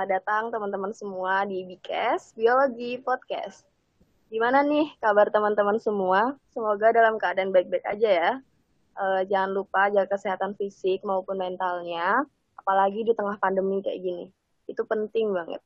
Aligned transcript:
selamat 0.00 0.16
datang 0.16 0.44
teman-teman 0.48 0.96
semua 0.96 1.44
di 1.44 1.60
Bikes 1.60 2.32
Biologi 2.32 2.96
Podcast. 3.04 3.68
Gimana 4.32 4.64
nih 4.64 4.88
kabar 4.96 5.28
teman-teman 5.28 5.76
semua? 5.76 6.40
Semoga 6.56 6.88
dalam 6.88 7.20
keadaan 7.20 7.52
baik-baik 7.52 7.84
aja 7.84 8.08
ya. 8.08 8.32
Uh, 8.96 9.20
jangan 9.28 9.52
lupa 9.52 9.92
jaga 9.92 10.08
kesehatan 10.08 10.56
fisik 10.56 11.04
maupun 11.04 11.36
mentalnya, 11.36 12.24
apalagi 12.56 13.04
di 13.04 13.12
tengah 13.12 13.36
pandemi 13.44 13.84
kayak 13.84 14.00
gini. 14.00 14.24
Itu 14.64 14.88
penting 14.88 15.36
banget. 15.36 15.60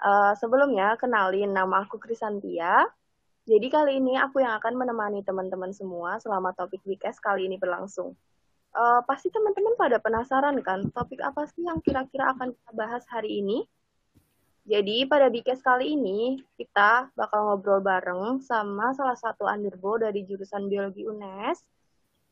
Uh, 0.00 0.32
sebelumnya, 0.40 0.96
kenalin 0.96 1.52
nama 1.52 1.84
aku 1.84 2.00
Krisantia. 2.00 2.88
Jadi 3.44 3.68
kali 3.68 4.00
ini 4.00 4.16
aku 4.16 4.40
yang 4.40 4.56
akan 4.56 4.80
menemani 4.80 5.20
teman-teman 5.28 5.76
semua 5.76 6.16
selama 6.24 6.56
topik 6.56 6.80
Bikes 6.88 7.20
kali 7.20 7.44
ini 7.44 7.60
berlangsung. 7.60 8.16
Uh, 8.72 9.00
pasti 9.08 9.32
teman-teman 9.32 9.74
pada 9.80 9.96
penasaran 9.98 10.56
kan, 10.60 10.86
topik 10.92 11.18
apa 11.24 11.48
sih 11.50 11.64
yang 11.64 11.80
kira-kira 11.80 12.36
akan 12.36 12.52
kita 12.52 12.70
bahas 12.76 13.02
hari 13.08 13.40
ini? 13.40 13.64
Jadi 14.68 15.08
pada 15.08 15.32
Bikes 15.32 15.64
kali 15.64 15.96
ini 15.96 16.44
kita 16.60 17.08
bakal 17.16 17.48
ngobrol 17.48 17.80
bareng 17.80 18.44
sama 18.44 18.92
salah 18.92 19.16
satu 19.16 19.48
underbo 19.48 19.96
dari 19.96 20.28
jurusan 20.28 20.68
biologi 20.68 21.08
UNES 21.08 21.64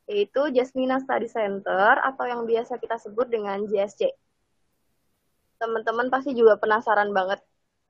yaitu 0.06 0.52
Jasmina 0.52 1.00
Study 1.02 1.32
Center 1.32 1.96
atau 1.98 2.28
yang 2.28 2.45
biasa 2.45 2.76
kita 2.76 3.00
sebut 3.00 3.32
dengan 3.32 3.64
JSC. 3.64 4.12
Teman-teman 5.56 6.12
pasti 6.12 6.37
juga 6.37 6.60
penasaran 6.60 7.10
banget 7.10 7.40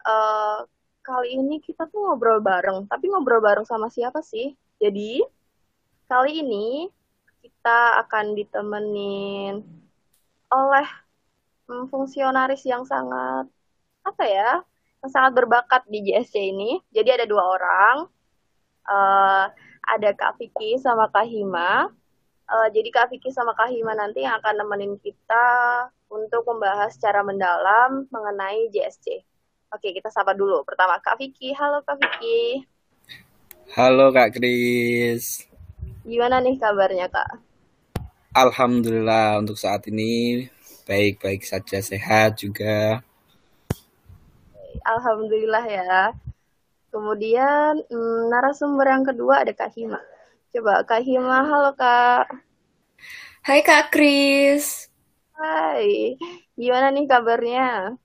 uh, 0.06 0.62
kali 1.02 1.38
ini 1.38 1.58
kita 1.58 1.90
tuh 1.90 2.06
ngobrol 2.06 2.38
bareng, 2.38 2.86
tapi 2.86 3.10
ngobrol 3.10 3.42
bareng 3.42 3.66
sama 3.66 3.90
siapa 3.90 4.22
sih? 4.22 4.54
Jadi 4.78 5.26
kali 6.06 6.46
ini 6.46 6.86
kita 7.46 8.02
akan 8.02 8.34
ditemenin 8.34 9.62
oleh 10.50 10.86
hmm, 11.70 11.86
fungsionaris 11.86 12.66
yang 12.66 12.82
sangat 12.82 13.46
apa 14.02 14.24
ya 14.26 14.50
yang 15.02 15.10
sangat 15.14 15.38
berbakat 15.38 15.86
di 15.86 16.02
JSC 16.02 16.34
ini. 16.50 16.82
Jadi 16.90 17.14
ada 17.14 17.26
dua 17.30 17.42
orang, 17.46 17.96
uh, 18.90 19.46
ada 19.86 20.10
Kak 20.18 20.42
Vicky 20.42 20.82
sama 20.82 21.06
Kak 21.14 21.30
Hima. 21.30 21.86
Uh, 22.46 22.68
jadi 22.74 22.90
Kak 22.90 23.14
Vicky 23.14 23.30
sama 23.30 23.54
Kak 23.54 23.70
Hima 23.70 23.94
nanti 23.94 24.26
yang 24.26 24.38
akan 24.42 24.66
nemenin 24.66 24.98
kita 24.98 25.46
untuk 26.10 26.42
membahas 26.50 26.94
secara 26.94 27.22
mendalam 27.22 28.10
mengenai 28.10 28.66
JSC. 28.74 29.22
Oke, 29.74 29.94
kita 29.94 30.10
sapa 30.10 30.34
dulu. 30.34 30.62
Pertama 30.66 30.98
Kak 30.98 31.18
Vicky. 31.22 31.54
Halo 31.54 31.82
Kak 31.86 31.98
Vicky. 32.02 32.66
Halo 33.74 34.14
Kak 34.14 34.38
Kris. 34.38 35.45
Gimana 36.06 36.38
nih 36.38 36.54
kabarnya 36.62 37.10
Kak? 37.10 37.30
Alhamdulillah 38.30 39.42
untuk 39.42 39.58
saat 39.58 39.90
ini 39.90 40.46
baik-baik 40.86 41.42
saja 41.42 41.82
sehat 41.82 42.38
juga. 42.38 43.02
Alhamdulillah 44.86 45.64
ya. 45.66 46.14
Kemudian 46.94 47.82
hmm, 47.90 48.30
narasumber 48.30 48.86
yang 48.86 49.02
kedua 49.02 49.42
ada 49.42 49.50
Kak 49.50 49.74
Hima. 49.74 49.98
Coba 50.54 50.86
Kak 50.86 51.02
Hima, 51.02 51.42
halo 51.42 51.74
Kak. 51.74 52.24
Hai 53.42 53.60
Kak 53.66 53.90
Kris. 53.90 54.86
Hai, 55.38 56.16
gimana 56.60 56.88
nih 56.94 57.04
kabarnya? 57.10 57.98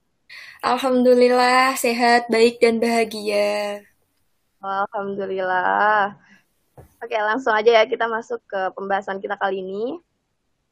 Alhamdulillah 0.62 1.74
sehat, 1.78 2.30
baik 2.34 2.58
dan 2.62 2.82
bahagia. 2.82 3.82
Alhamdulillah. 4.62 6.18
Oke, 7.02 7.18
langsung 7.18 7.58
aja 7.58 7.82
ya 7.82 7.84
kita 7.90 8.06
masuk 8.06 8.46
ke 8.46 8.62
pembahasan 8.78 9.18
kita 9.18 9.34
kali 9.34 9.66
ini. 9.66 9.98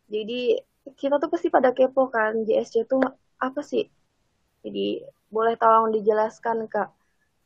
Jadi 0.09 0.61
kita 0.93 1.17
tuh 1.17 1.29
pasti 1.29 1.49
pada 1.49 1.73
kepo 1.73 2.09
kan 2.13 2.45
JSC 2.45 2.85
itu 2.85 3.01
apa 3.41 3.61
sih? 3.65 3.89
Jadi 4.61 5.01
boleh 5.33 5.57
tolong 5.57 5.89
dijelaskan 5.89 6.69
Kak. 6.69 6.93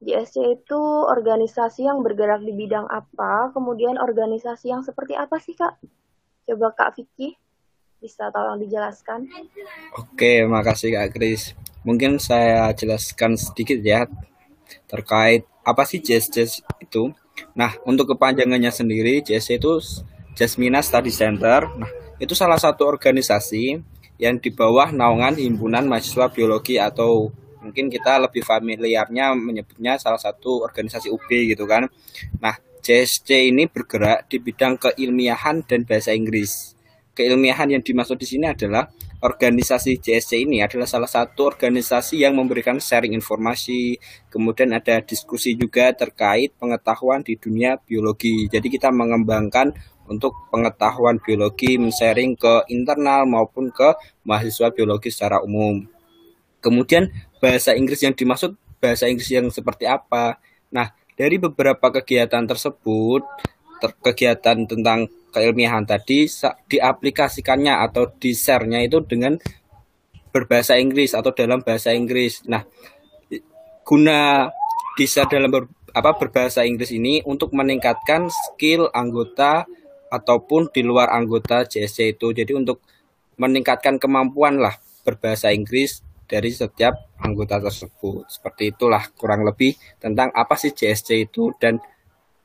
JSC 0.03 0.59
itu 0.59 0.81
organisasi 1.07 1.87
yang 1.87 2.03
bergerak 2.03 2.43
di 2.43 2.51
bidang 2.51 2.83
apa? 2.91 3.55
Kemudian 3.55 3.95
organisasi 3.95 4.75
yang 4.75 4.83
seperti 4.83 5.15
apa 5.15 5.39
sih 5.39 5.55
Kak? 5.55 5.79
Coba 6.43 6.75
Kak 6.75 6.99
Vicky 6.99 7.39
bisa 8.03 8.27
tolong 8.35 8.59
dijelaskan. 8.59 9.31
Oke, 9.95 10.43
makasih 10.43 10.91
Kak 10.91 11.15
Kris. 11.15 11.55
Mungkin 11.87 12.19
saya 12.19 12.67
jelaskan 12.75 13.39
sedikit 13.39 13.79
ya 13.79 14.11
terkait 14.91 15.47
apa 15.63 15.87
sih 15.87 16.03
JSC 16.03 16.67
itu. 16.83 17.15
Nah, 17.53 17.73
untuk 17.85 18.13
kepanjangannya 18.13 18.69
sendiri, 18.69 19.21
JSC 19.25 19.61
itu 19.61 19.77
Jasmina 20.33 20.81
Study 20.81 21.13
Center. 21.13 21.69
Nah, 21.77 21.89
itu 22.17 22.33
salah 22.33 22.57
satu 22.57 22.85
organisasi 22.89 23.81
yang 24.21 24.37
di 24.37 24.49
bawah 24.53 24.93
naungan 24.93 25.37
Himpunan 25.37 25.85
Mahasiswa 25.89 26.29
Biologi 26.29 26.77
atau 26.77 27.33
mungkin 27.63 27.87
kita 27.87 28.19
lebih 28.19 28.43
familiarnya 28.43 29.33
menyebutnya 29.33 29.95
salah 29.95 30.19
satu 30.19 30.61
organisasi 30.61 31.09
UB 31.09 31.29
gitu 31.29 31.63
kan. 31.65 31.87
Nah, 32.37 32.59
JSC 32.83 33.49
ini 33.49 33.71
bergerak 33.71 34.27
di 34.27 34.43
bidang 34.43 34.75
keilmiahan 34.75 35.63
dan 35.63 35.87
bahasa 35.87 36.11
Inggris. 36.11 36.75
Keilmiahan 37.15 37.71
yang 37.71 37.83
dimaksud 37.85 38.19
di 38.19 38.27
sini 38.27 38.51
adalah 38.51 38.91
organisasi 39.23 40.03
JSC 40.03 40.43
ini 40.43 40.59
adalah 40.59 40.83
salah 40.83 41.07
satu 41.07 41.47
organisasi 41.47 42.27
yang 42.27 42.35
memberikan 42.35 42.75
sharing 42.75 43.15
informasi, 43.15 43.95
kemudian 44.27 44.75
ada 44.75 44.99
diskusi 44.99 45.55
juga 45.55 45.95
terkait 45.95 46.51
pengetahuan 46.59 47.23
di 47.23 47.39
dunia 47.39 47.79
biologi. 47.79 48.51
Jadi 48.51 48.67
kita 48.67 48.91
mengembangkan 48.91 49.71
untuk 50.11 50.35
pengetahuan 50.51 51.23
biologi, 51.23 51.79
men-sharing 51.79 52.35
ke 52.35 52.67
internal 52.67 53.23
maupun 53.23 53.71
ke 53.71 53.95
mahasiswa 54.27 54.75
biologi 54.75 55.07
secara 55.07 55.39
umum. 55.39 55.87
Kemudian 56.59 57.07
bahasa 57.39 57.71
Inggris 57.75 58.03
yang 58.03 58.11
dimaksud 58.11 58.59
bahasa 58.83 59.07
Inggris 59.07 59.31
yang 59.31 59.47
seperti 59.47 59.87
apa. 59.87 60.35
Nah, 60.67 60.91
dari 61.15 61.39
beberapa 61.39 61.87
kegiatan 61.87 62.43
tersebut, 62.43 63.23
ter 63.23 63.52
kegiatan 63.99 64.63
tentang 64.63 65.11
keilmiahan 65.33 65.83
tadi 65.83 66.29
diaplikasikannya 66.69 67.73
atau 67.89 68.07
di-share-nya 68.07 68.85
itu 68.85 69.01
dengan 69.03 69.35
berbahasa 70.29 70.77
Inggris 70.77 71.17
atau 71.17 71.33
dalam 71.33 71.61
bahasa 71.65 71.93
Inggris. 71.93 72.45
Nah, 72.45 72.65
guna 73.85 74.49
di-share 74.97 75.29
dalam 75.29 75.49
ber, 75.49 75.69
apa 75.93 76.17
berbahasa 76.17 76.65
Inggris 76.65 76.93
ini 76.93 77.21
untuk 77.25 77.53
meningkatkan 77.53 78.29
skill 78.29 78.89
anggota 78.93 79.65
ataupun 80.09 80.69
di 80.69 80.81
luar 80.85 81.09
anggota 81.13 81.65
JSC 81.65 82.17
itu. 82.17 82.33
Jadi 82.33 82.53
untuk 82.53 82.81
meningkatkan 83.37 83.97
kemampuan 83.97 84.61
lah 84.61 84.77
berbahasa 85.01 85.49
Inggris 85.53 86.01
dari 86.25 86.49
setiap 86.49 87.13
anggota 87.21 87.61
tersebut. 87.61 88.25
Seperti 88.25 88.73
itulah 88.73 89.05
kurang 89.13 89.45
lebih 89.45 89.77
tentang 90.01 90.33
apa 90.33 90.57
sih 90.57 90.73
JSC 90.73 91.29
itu 91.29 91.53
dan 91.61 91.77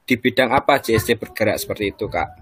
di 0.09 0.17
bidang 0.17 0.49
apa 0.57 0.81
JSC 0.81 1.21
bergerak 1.21 1.61
seperti 1.61 1.93
itu, 1.93 2.09
Kak. 2.09 2.33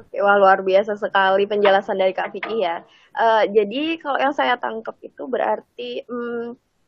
Oke, 0.00 0.16
wah 0.24 0.40
luar 0.40 0.64
biasa 0.64 0.96
sekali 0.96 1.44
penjelasan 1.44 2.00
dari 2.00 2.16
Kak 2.16 2.32
Vicky 2.32 2.64
ya. 2.64 2.80
Uh, 3.12 3.44
jadi 3.52 4.00
kalau 4.00 4.16
yang 4.16 4.32
saya 4.32 4.56
tangkap 4.56 4.96
itu 5.04 5.28
berarti 5.28 6.08
um, 6.08 6.16
hmm, 6.16 6.46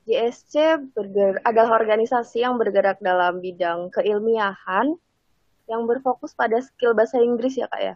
JSC 0.08 0.80
bergerak, 0.96 1.44
adalah 1.44 1.76
organisasi 1.78 2.42
yang 2.42 2.56
bergerak 2.56 2.98
dalam 3.04 3.44
bidang 3.44 3.92
keilmiahan 3.92 4.96
yang 5.68 5.82
berfokus 5.84 6.32
pada 6.32 6.58
skill 6.58 6.96
bahasa 6.96 7.20
Inggris 7.20 7.60
ya 7.60 7.68
Kak 7.68 7.82
ya? 7.84 7.94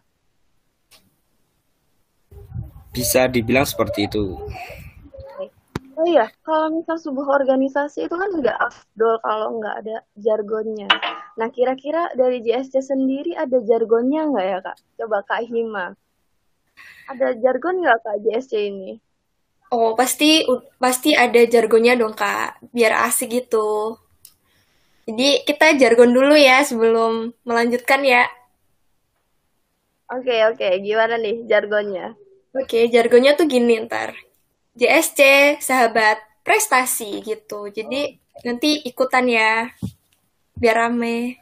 Bisa 2.92 3.26
dibilang 3.26 3.64
seperti 3.64 4.06
itu. 4.06 4.36
Oh 5.96 6.04
iya, 6.04 6.28
kalau 6.44 6.76
misal 6.76 7.00
sebuah 7.00 7.40
organisasi 7.40 8.04
itu 8.04 8.12
kan 8.12 8.28
nggak 8.28 8.58
afdol 8.60 9.16
kalau 9.24 9.56
nggak 9.56 9.74
ada 9.80 9.96
jargonnya. 10.20 10.92
Nah, 11.36 11.52
kira-kira 11.52 12.08
dari 12.16 12.40
JSC 12.40 12.80
sendiri 12.80 13.36
ada 13.36 13.60
jargonnya 13.60 14.24
nggak 14.24 14.46
ya, 14.48 14.58
Kak? 14.64 14.76
Coba 14.96 15.18
Kak 15.20 15.44
Hima. 15.44 15.92
Ada 17.12 17.36
jargon 17.36 17.84
nggak 17.84 17.98
Kak 18.00 18.16
JSC 18.24 18.52
ini? 18.72 18.96
Oh, 19.68 19.92
pasti 19.92 20.48
pasti 20.80 21.12
ada 21.12 21.36
jargonnya 21.44 21.92
dong, 21.92 22.16
Kak. 22.16 22.72
Biar 22.72 23.04
asik 23.04 23.36
gitu. 23.36 24.00
Jadi 25.04 25.44
kita 25.44 25.76
jargon 25.76 26.10
dulu 26.16 26.34
ya 26.34 26.64
sebelum 26.64 27.30
melanjutkan 27.44 28.00
ya. 28.00 28.24
Oke, 30.08 30.34
oke. 30.48 30.68
Gimana 30.80 31.20
nih 31.20 31.44
jargonnya? 31.44 32.16
Oke, 32.56 32.88
jargonnya 32.88 33.36
tuh 33.36 33.44
gini 33.44 33.76
ntar. 33.84 34.16
JSC 34.72 35.20
sahabat 35.60 36.16
prestasi 36.40 37.20
gitu. 37.20 37.68
Jadi 37.68 38.16
nanti 38.40 38.80
ikutan 38.88 39.28
ya 39.28 39.68
biar 40.56 40.76
rame. 40.88 41.40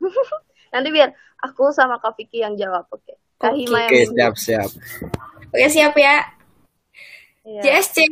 nanti 0.74 0.88
biar 0.90 1.14
aku 1.40 1.70
sama 1.70 2.02
Kak 2.02 2.18
Vicky 2.18 2.42
yang 2.42 2.58
jawab, 2.58 2.86
oke. 2.90 3.02
Okay? 3.02 3.16
Kak 3.40 3.56
okay. 3.56 3.64
Hima 3.64 3.78
yang 3.88 4.10
siap 4.12 4.34
siap. 4.36 4.70
Oke 5.50 5.66
siap 5.72 5.94
ya. 5.96 6.16
Iya. 7.40 7.80
JSC 7.80 8.04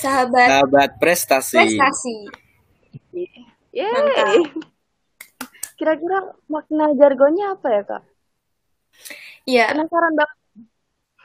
sahabat 0.00 0.48
sahabat 0.48 0.90
prestasi. 0.96 1.60
Prestasi. 1.60 2.16
Yeay. 3.76 4.40
Kira-kira 5.76 6.32
makna 6.48 6.96
jargonnya 6.96 7.52
apa 7.52 7.68
ya 7.68 7.82
kak? 7.84 8.02
Iya. 9.44 9.64
Penasaran 9.76 10.14
banget. 10.16 10.38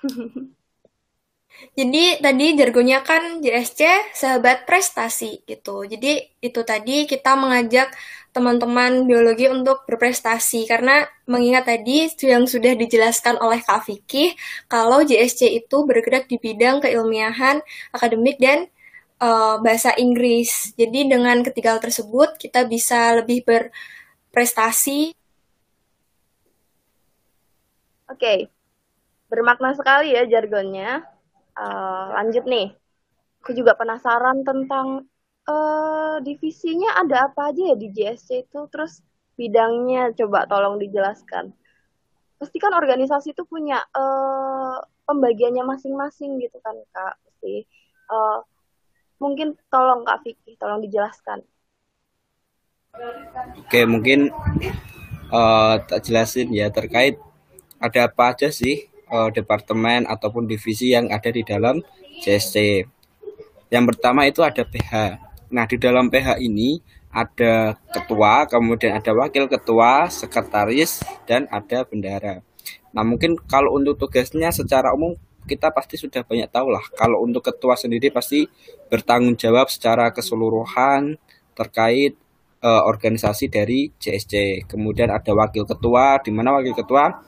Jadi 1.72 2.20
tadi 2.20 2.46
jargonnya 2.60 3.00
kan 3.00 3.40
JSC 3.40 4.12
sahabat 4.12 4.68
prestasi 4.68 5.46
gitu. 5.48 5.88
Jadi 5.88 6.20
itu 6.44 6.62
tadi 6.68 7.08
kita 7.08 7.40
mengajak 7.40 7.94
teman-teman 8.36 9.08
biologi 9.08 9.48
untuk 9.48 9.84
berprestasi 9.88 10.68
karena 10.68 11.04
mengingat 11.28 11.68
tadi 11.68 12.08
yang 12.28 12.48
sudah 12.48 12.76
dijelaskan 12.76 13.40
oleh 13.40 13.60
Kak 13.64 13.88
Vicky 13.88 14.36
kalau 14.72 15.04
JSC 15.04 15.52
itu 15.52 15.78
bergerak 15.84 16.28
di 16.28 16.40
bidang 16.40 16.84
keilmiahan, 16.84 17.64
akademik 17.92 18.40
dan 18.40 18.68
uh, 19.24 19.60
bahasa 19.64 19.96
Inggris. 19.96 20.76
Jadi 20.76 21.08
dengan 21.08 21.40
ketiga 21.44 21.76
hal 21.76 21.82
tersebut 21.84 22.36
kita 22.36 22.68
bisa 22.68 23.16
lebih 23.20 23.48
berprestasi. 23.48 25.16
Oke, 28.12 28.20
okay. 28.20 28.40
bermakna 29.32 29.72
sekali 29.72 30.12
ya 30.12 30.28
jargonnya 30.28 31.08
uh, 31.58 32.06
lanjut 32.20 32.46
nih. 32.48 32.76
Aku 33.42 33.58
juga 33.58 33.74
penasaran 33.74 34.46
tentang 34.46 35.10
uh, 35.50 36.18
divisinya 36.22 37.02
ada 37.02 37.32
apa 37.32 37.50
aja 37.50 37.74
ya 37.74 37.76
di 37.76 37.90
JSC 37.90 38.46
itu, 38.46 38.60
terus 38.70 39.02
bidangnya 39.34 40.14
coba 40.14 40.46
tolong 40.46 40.78
dijelaskan. 40.78 41.50
Pasti 42.38 42.58
kan 42.62 42.74
organisasi 42.78 43.34
itu 43.34 43.44
punya 43.50 43.82
uh, 43.98 44.78
pembagiannya 45.10 45.66
masing-masing 45.66 46.38
gitu 46.38 46.62
kan 46.62 46.78
kak. 46.94 47.18
Pasti 47.26 47.66
uh, 48.14 48.46
mungkin 49.18 49.58
tolong 49.74 50.06
kak 50.06 50.22
Vicky, 50.22 50.54
tolong 50.62 50.82
dijelaskan. 50.86 51.42
Oke 53.58 53.88
mungkin 53.88 54.30
uh, 55.32 55.76
tak 55.82 56.04
jelasin 56.06 56.52
ya 56.52 56.68
terkait 56.70 57.18
ada 57.80 58.12
apa 58.12 58.36
aja 58.36 58.52
sih 58.52 58.91
uh, 59.12 59.30
departemen 59.30 60.08
ataupun 60.08 60.48
divisi 60.48 60.96
yang 60.96 61.12
ada 61.12 61.30
di 61.30 61.44
dalam 61.44 61.84
CSC. 62.24 62.88
Yang 63.68 63.86
pertama 63.96 64.26
itu 64.26 64.42
ada 64.42 64.64
PH. 64.64 65.20
Nah, 65.52 65.68
di 65.68 65.76
dalam 65.76 66.08
PH 66.08 66.40
ini 66.40 66.80
ada 67.12 67.76
ketua, 67.92 68.48
kemudian 68.48 68.96
ada 68.96 69.12
wakil 69.12 69.52
ketua, 69.52 70.08
sekretaris, 70.08 71.04
dan 71.28 71.44
ada 71.52 71.84
bendara. 71.84 72.40
Nah, 72.96 73.04
mungkin 73.04 73.36
kalau 73.48 73.76
untuk 73.76 74.00
tugasnya 74.00 74.52
secara 74.52 74.96
umum 74.96 75.16
kita 75.44 75.74
pasti 75.76 76.00
sudah 76.00 76.24
banyak 76.24 76.48
tahu 76.48 76.72
lah. 76.72 76.84
Kalau 76.96 77.24
untuk 77.24 77.44
ketua 77.44 77.76
sendiri 77.76 78.14
pasti 78.14 78.48
bertanggung 78.88 79.36
jawab 79.36 79.68
secara 79.68 80.14
keseluruhan 80.14 81.18
terkait 81.58 82.16
uh, 82.64 82.84
organisasi 82.88 83.50
dari 83.50 83.90
CSC. 83.98 84.66
Kemudian 84.70 85.10
ada 85.10 85.34
wakil 85.34 85.66
ketua, 85.66 86.22
di 86.22 86.32
mana 86.32 86.56
wakil 86.56 86.78
ketua 86.78 87.26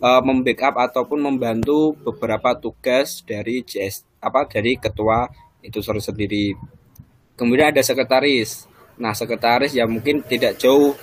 uh, 0.00 0.22
membackup 0.22 0.76
ataupun 0.76 1.20
membantu 1.20 1.96
beberapa 2.00 2.56
tugas 2.56 3.22
dari 3.24 3.62
JS 3.64 4.04
apa 4.20 4.48
dari 4.48 4.76
ketua 4.76 5.28
itu 5.62 5.82
sendiri. 5.82 6.54
Kemudian 7.36 7.74
ada 7.74 7.82
sekretaris. 7.84 8.64
Nah, 8.96 9.12
sekretaris 9.12 9.76
ya 9.76 9.84
mungkin 9.84 10.24
tidak 10.24 10.56
jauh 10.56 10.96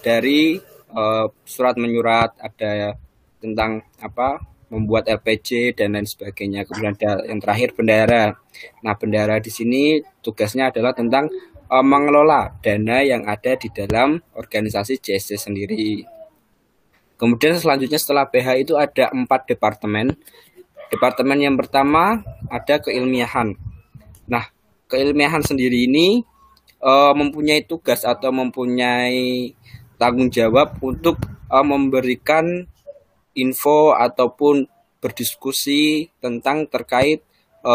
dari 0.00 0.60
uh, 0.94 1.26
surat 1.42 1.74
menyurat 1.74 2.30
ada 2.38 2.94
tentang 3.42 3.82
apa 3.98 4.38
membuat 4.70 5.10
LPG 5.10 5.74
dan 5.74 5.98
lain 5.98 6.06
sebagainya. 6.06 6.62
Kemudian 6.62 6.94
ada 6.94 7.26
yang 7.26 7.42
terakhir 7.42 7.74
bendara. 7.74 8.38
Nah, 8.86 8.94
bendara 8.94 9.42
di 9.42 9.50
sini 9.50 9.98
tugasnya 10.22 10.70
adalah 10.70 10.94
tentang 10.94 11.26
uh, 11.66 11.82
mengelola 11.82 12.54
dana 12.62 13.02
yang 13.02 13.26
ada 13.26 13.58
di 13.58 13.66
dalam 13.74 14.22
organisasi 14.38 15.02
JSC 15.02 15.34
sendiri. 15.34 16.19
Kemudian 17.20 17.52
selanjutnya 17.60 18.00
setelah 18.00 18.24
PH 18.24 18.48
itu 18.64 18.74
ada 18.80 19.12
empat 19.12 19.44
departemen. 19.44 20.16
Departemen 20.88 21.36
yang 21.36 21.52
pertama 21.60 22.24
ada 22.48 22.80
keilmiahan. 22.80 23.60
Nah, 24.24 24.48
keilmiahan 24.88 25.44
sendiri 25.44 25.84
ini 25.84 26.24
e, 26.80 26.92
mempunyai 27.12 27.68
tugas 27.68 28.08
atau 28.08 28.32
mempunyai 28.32 29.52
tanggung 30.00 30.32
jawab 30.32 30.80
untuk 30.80 31.20
e, 31.52 31.56
memberikan 31.60 32.64
info 33.36 33.92
ataupun 33.92 34.64
berdiskusi 35.04 36.08
tentang 36.24 36.72
terkait 36.72 37.20
e, 37.60 37.72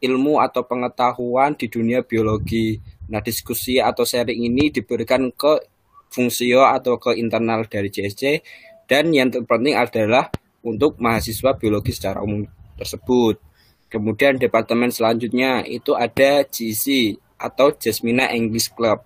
ilmu 0.00 0.40
atau 0.40 0.64
pengetahuan 0.64 1.60
di 1.60 1.68
dunia 1.68 2.00
biologi. 2.00 2.80
Nah, 3.12 3.20
diskusi 3.20 3.76
atau 3.76 4.08
sharing 4.08 4.48
ini 4.48 4.72
diberikan 4.72 5.28
ke 5.28 5.76
fungsio 6.08 6.64
atau 6.64 6.96
ke 6.96 7.20
internal 7.20 7.68
dari 7.68 7.92
CSC 7.92 8.40
dan 8.88 9.12
yang 9.12 9.28
terpenting 9.28 9.76
adalah 9.76 10.32
untuk 10.64 10.96
mahasiswa 10.98 11.54
biologi 11.54 11.92
secara 11.94 12.24
umum 12.24 12.48
tersebut. 12.74 13.38
Kemudian 13.88 14.40
departemen 14.40 14.88
selanjutnya 14.88 15.64
itu 15.64 15.92
ada 15.92 16.44
GC 16.44 17.16
atau 17.38 17.72
Jasmina 17.72 18.32
English 18.32 18.72
Club. 18.72 19.04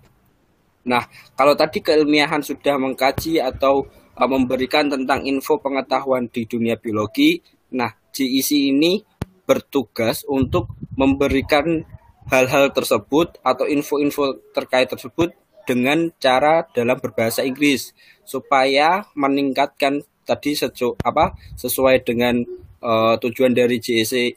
Nah, 0.83 1.07
kalau 1.39 1.55
tadi 1.55 1.79
keilmiahan 1.79 2.43
sudah 2.43 2.75
mengkaji 2.79 3.39
atau 3.39 3.87
uh, 4.19 4.27
memberikan 4.27 4.91
tentang 4.91 5.23
info 5.23 5.63
pengetahuan 5.63 6.27
di 6.27 6.43
dunia 6.47 6.75
biologi, 6.75 7.39
nah 7.71 7.95
GEC 8.11 8.75
ini 8.75 8.99
bertugas 9.47 10.27
untuk 10.27 10.75
memberikan 10.99 11.87
hal-hal 12.31 12.71
tersebut 12.71 13.39
atau 13.43 13.67
info-info 13.67 14.39
terkait 14.55 14.87
tersebut 14.91 15.35
dengan 15.73 16.13
cara 16.21 16.69
dalam 16.77 17.01
berbahasa 17.01 17.41
Inggris 17.49 17.97
supaya 18.29 19.09
meningkatkan 19.17 20.05
tadi 20.29 20.53
sesu, 20.53 20.93
apa 21.01 21.33
sesuai 21.57 22.05
dengan 22.05 22.45
uh, 22.85 23.17
tujuan 23.17 23.57
dari 23.57 23.81
JSC 23.81 24.37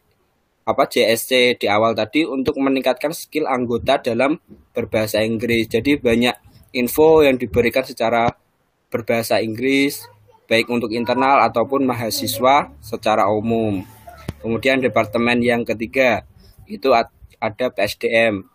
apa 0.66 0.88
JSC 0.88 1.60
di 1.60 1.68
awal 1.68 1.94
tadi 1.94 2.24
untuk 2.24 2.56
meningkatkan 2.58 3.12
skill 3.12 3.52
anggota 3.52 4.00
dalam 4.00 4.40
berbahasa 4.72 5.22
Inggris. 5.22 5.68
Jadi 5.68 6.00
banyak 6.00 6.34
info 6.74 7.22
yang 7.22 7.36
diberikan 7.36 7.84
secara 7.84 8.32
berbahasa 8.90 9.44
Inggris 9.44 10.08
baik 10.48 10.72
untuk 10.72 10.94
internal 10.96 11.44
ataupun 11.46 11.84
mahasiswa 11.86 12.72
secara 12.80 13.28
umum. 13.28 13.84
Kemudian 14.40 14.82
departemen 14.82 15.42
yang 15.44 15.68
ketiga 15.68 16.24
itu 16.66 16.94
ada 17.38 17.66
PSDM 17.70 18.55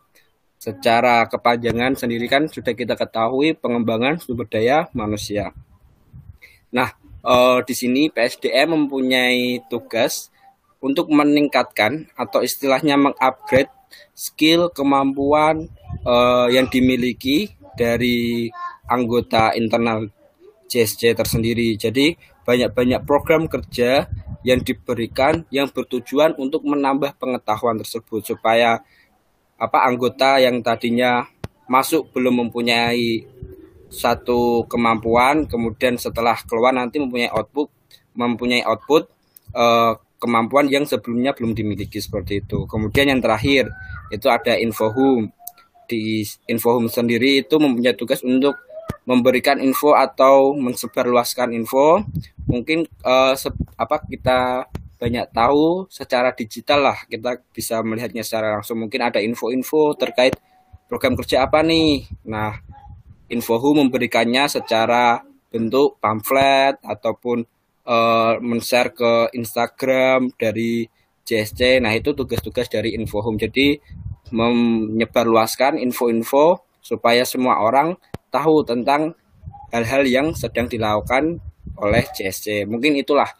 Secara 0.60 1.24
kepanjangan 1.24 1.96
sendiri 1.96 2.28
kan 2.28 2.44
sudah 2.44 2.76
kita 2.76 2.92
ketahui 2.92 3.56
pengembangan 3.56 4.20
sumber 4.20 4.44
daya 4.44 4.92
manusia. 4.92 5.56
Nah, 6.68 6.92
eh, 7.24 7.58
di 7.64 7.72
sini 7.72 8.12
PSDM 8.12 8.76
mempunyai 8.76 9.64
tugas 9.72 10.28
untuk 10.84 11.08
meningkatkan 11.08 12.12
atau 12.12 12.44
istilahnya 12.44 13.00
mengupgrade 13.00 13.72
skill 14.12 14.68
kemampuan 14.68 15.72
eh, 16.04 16.46
yang 16.52 16.68
dimiliki 16.68 17.56
dari 17.72 18.52
anggota 18.84 19.56
internal 19.56 20.12
CSC 20.68 21.16
tersendiri. 21.16 21.72
Jadi 21.80 22.12
banyak-banyak 22.44 23.00
program 23.08 23.48
kerja 23.48 24.12
yang 24.44 24.60
diberikan 24.60 25.48
yang 25.48 25.72
bertujuan 25.72 26.36
untuk 26.36 26.68
menambah 26.68 27.16
pengetahuan 27.16 27.80
tersebut 27.80 28.36
supaya 28.36 28.84
apa 29.60 29.84
anggota 29.84 30.40
yang 30.40 30.64
tadinya 30.64 31.28
masuk 31.68 32.08
belum 32.16 32.48
mempunyai 32.48 33.28
satu 33.92 34.64
kemampuan 34.70 35.44
kemudian 35.44 36.00
setelah 36.00 36.38
keluar 36.48 36.72
nanti 36.72 36.96
mempunyai 36.96 37.28
output 37.28 37.68
mempunyai 38.14 38.64
output 38.64 39.06
eh, 39.54 39.92
kemampuan 40.20 40.68
yang 40.68 40.84
sebelumnya 40.84 41.32
belum 41.32 41.56
dimiliki 41.56 41.96
seperti 41.98 42.44
itu. 42.44 42.68
Kemudian 42.68 43.08
yang 43.08 43.24
terakhir 43.24 43.72
itu 44.12 44.28
ada 44.28 44.54
infohum. 44.60 45.32
Di 45.88 46.22
infohum 46.46 46.86
sendiri 46.86 47.42
itu 47.42 47.56
mempunyai 47.58 47.96
tugas 47.98 48.22
untuk 48.22 48.54
memberikan 49.08 49.58
info 49.58 49.96
atau 49.96 50.54
mensebarluaskan 50.54 51.56
info. 51.56 52.04
Mungkin 52.46 52.86
eh, 52.86 53.34
apa 53.80 53.96
kita 54.06 54.68
banyak 55.00 55.32
tahu 55.32 55.88
secara 55.88 56.36
digital 56.36 56.92
lah. 56.92 56.98
Kita 57.08 57.40
bisa 57.56 57.80
melihatnya 57.80 58.20
secara 58.20 58.60
langsung. 58.60 58.84
Mungkin 58.84 59.00
ada 59.00 59.18
info-info 59.24 59.96
terkait 59.96 60.36
program 60.86 61.16
kerja 61.16 61.48
apa 61.48 61.64
nih. 61.64 62.04
Nah 62.28 62.52
Infohu 63.30 63.78
memberikannya 63.78 64.50
secara 64.50 65.22
bentuk 65.50 66.02
pamflet 66.02 66.78
ataupun 66.82 67.46
uh, 67.86 68.34
men-share 68.42 68.90
ke 68.90 69.30
Instagram 69.38 70.34
dari 70.34 70.86
JSC 71.26 71.78
nah 71.78 71.94
itu 71.94 72.10
tugas-tugas 72.10 72.66
dari 72.66 72.98
Infohum 72.98 73.38
jadi 73.38 73.78
menyebarluaskan 74.34 75.78
info-info 75.78 76.66
supaya 76.82 77.22
semua 77.22 77.62
orang 77.62 77.94
tahu 78.34 78.66
tentang 78.66 79.14
hal-hal 79.70 80.02
yang 80.06 80.34
sedang 80.34 80.66
dilakukan 80.66 81.38
oleh 81.78 82.02
JSC 82.10 82.66
mungkin 82.66 82.98
itulah 82.98 83.30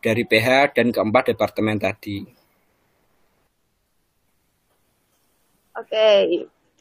dari 0.00 0.24
PH 0.24 0.76
dan 0.76 0.90
keempat 0.90 1.36
departemen 1.36 1.76
tadi. 1.76 2.24
Oke, 5.76 5.96
okay. 5.96 6.20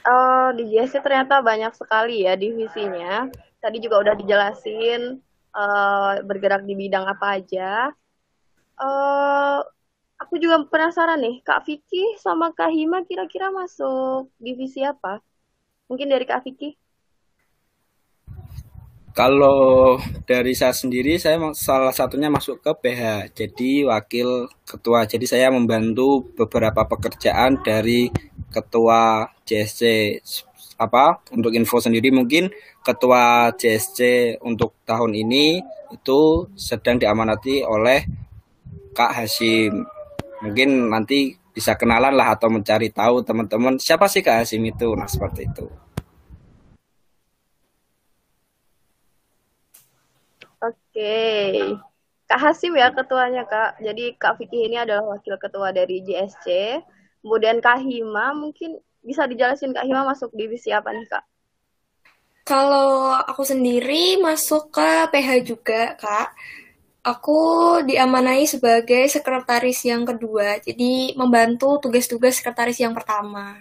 uh, 0.04 0.52
di 0.56 0.76
JSC 0.76 1.00
ternyata 1.00 1.40
banyak 1.40 1.72
sekali 1.78 2.28
ya 2.28 2.36
divisinya. 2.36 3.32
Tadi 3.60 3.78
juga 3.80 4.02
udah 4.02 4.16
dijelasin 4.16 5.20
uh, 5.56 6.20
bergerak 6.24 6.68
di 6.68 6.74
bidang 6.76 7.08
apa 7.08 7.40
aja. 7.40 7.92
Uh, 8.80 9.60
aku 10.20 10.40
juga 10.40 10.64
penasaran 10.68 11.20
nih, 11.20 11.40
Kak 11.44 11.64
Vicky 11.68 12.20
sama 12.20 12.52
Kak 12.52 12.72
Hima 12.72 13.04
kira-kira 13.08 13.52
masuk 13.52 14.32
divisi 14.40 14.84
apa? 14.84 15.24
Mungkin 15.88 16.12
dari 16.12 16.28
Kak 16.28 16.44
Vicky? 16.44 16.76
Kalau 19.20 20.00
dari 20.24 20.56
saya 20.56 20.72
sendiri, 20.72 21.20
saya 21.20 21.36
salah 21.52 21.92
satunya 21.92 22.32
masuk 22.32 22.64
ke 22.64 22.72
PH, 22.72 23.36
jadi 23.36 23.92
wakil 23.92 24.48
ketua. 24.64 25.04
Jadi 25.04 25.28
saya 25.28 25.52
membantu 25.52 26.24
beberapa 26.40 26.88
pekerjaan 26.88 27.60
dari 27.60 28.08
ketua 28.48 29.28
JSC. 29.44 29.84
Apa 30.80 31.20
untuk 31.36 31.52
info 31.52 31.84
sendiri 31.84 32.16
mungkin 32.16 32.48
ketua 32.80 33.52
JSC 33.60 34.40
untuk 34.40 34.80
tahun 34.88 35.12
ini 35.12 35.60
itu 35.92 36.48
sedang 36.56 36.96
diamanati 36.96 37.60
oleh 37.68 38.00
Kak 38.96 39.20
Hasim. 39.20 39.84
Mungkin 40.48 40.88
nanti 40.88 41.36
bisa 41.52 41.76
kenalan 41.76 42.16
lah 42.16 42.40
atau 42.40 42.48
mencari 42.48 42.88
tahu 42.96 43.20
teman-teman 43.28 43.76
siapa 43.76 44.08
sih 44.08 44.24
Kak 44.24 44.48
Hasim 44.48 44.64
itu. 44.64 44.96
Nah, 44.96 45.12
seperti 45.12 45.44
itu. 45.44 45.68
Oke. 51.00 51.80
Kak 52.28 52.40
Hasim 52.44 52.76
ya 52.76 52.92
ketuanya 52.92 53.48
Kak. 53.48 53.80
Jadi 53.80 54.20
Kak 54.20 54.36
Vicky 54.36 54.68
ini 54.68 54.76
adalah 54.76 55.16
wakil 55.16 55.40
ketua 55.40 55.72
dari 55.72 56.04
JSC. 56.04 56.76
Kemudian 57.24 57.64
Kak 57.64 57.80
Hima 57.80 58.36
mungkin 58.36 58.76
bisa 59.00 59.24
dijelasin 59.24 59.72
Kak 59.72 59.88
Hima 59.88 60.04
masuk 60.04 60.36
divisi 60.36 60.76
apa 60.76 60.92
nih 60.92 61.08
Kak? 61.08 61.24
Kalau 62.44 63.16
aku 63.16 63.48
sendiri 63.48 64.20
masuk 64.20 64.76
ke 64.76 65.08
PH 65.08 65.30
juga 65.48 65.96
Kak. 65.96 66.36
Aku 67.00 67.40
diamanai 67.88 68.44
sebagai 68.44 69.08
sekretaris 69.08 69.88
yang 69.88 70.04
kedua, 70.04 70.60
jadi 70.60 71.16
membantu 71.16 71.80
tugas-tugas 71.80 72.44
sekretaris 72.44 72.76
yang 72.76 72.92
pertama. 72.92 73.56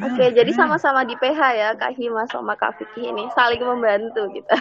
Oke, 0.00 0.16
okay, 0.16 0.28
jadi 0.32 0.48
sama-sama 0.56 1.04
di 1.04 1.12
PH 1.12 1.40
ya, 1.52 1.68
Kak 1.76 1.92
Hima 1.92 2.24
sama 2.32 2.56
Kak 2.56 2.80
Vicky 2.80 3.12
ini 3.12 3.28
saling 3.36 3.60
membantu 3.60 4.32
gitu. 4.32 4.48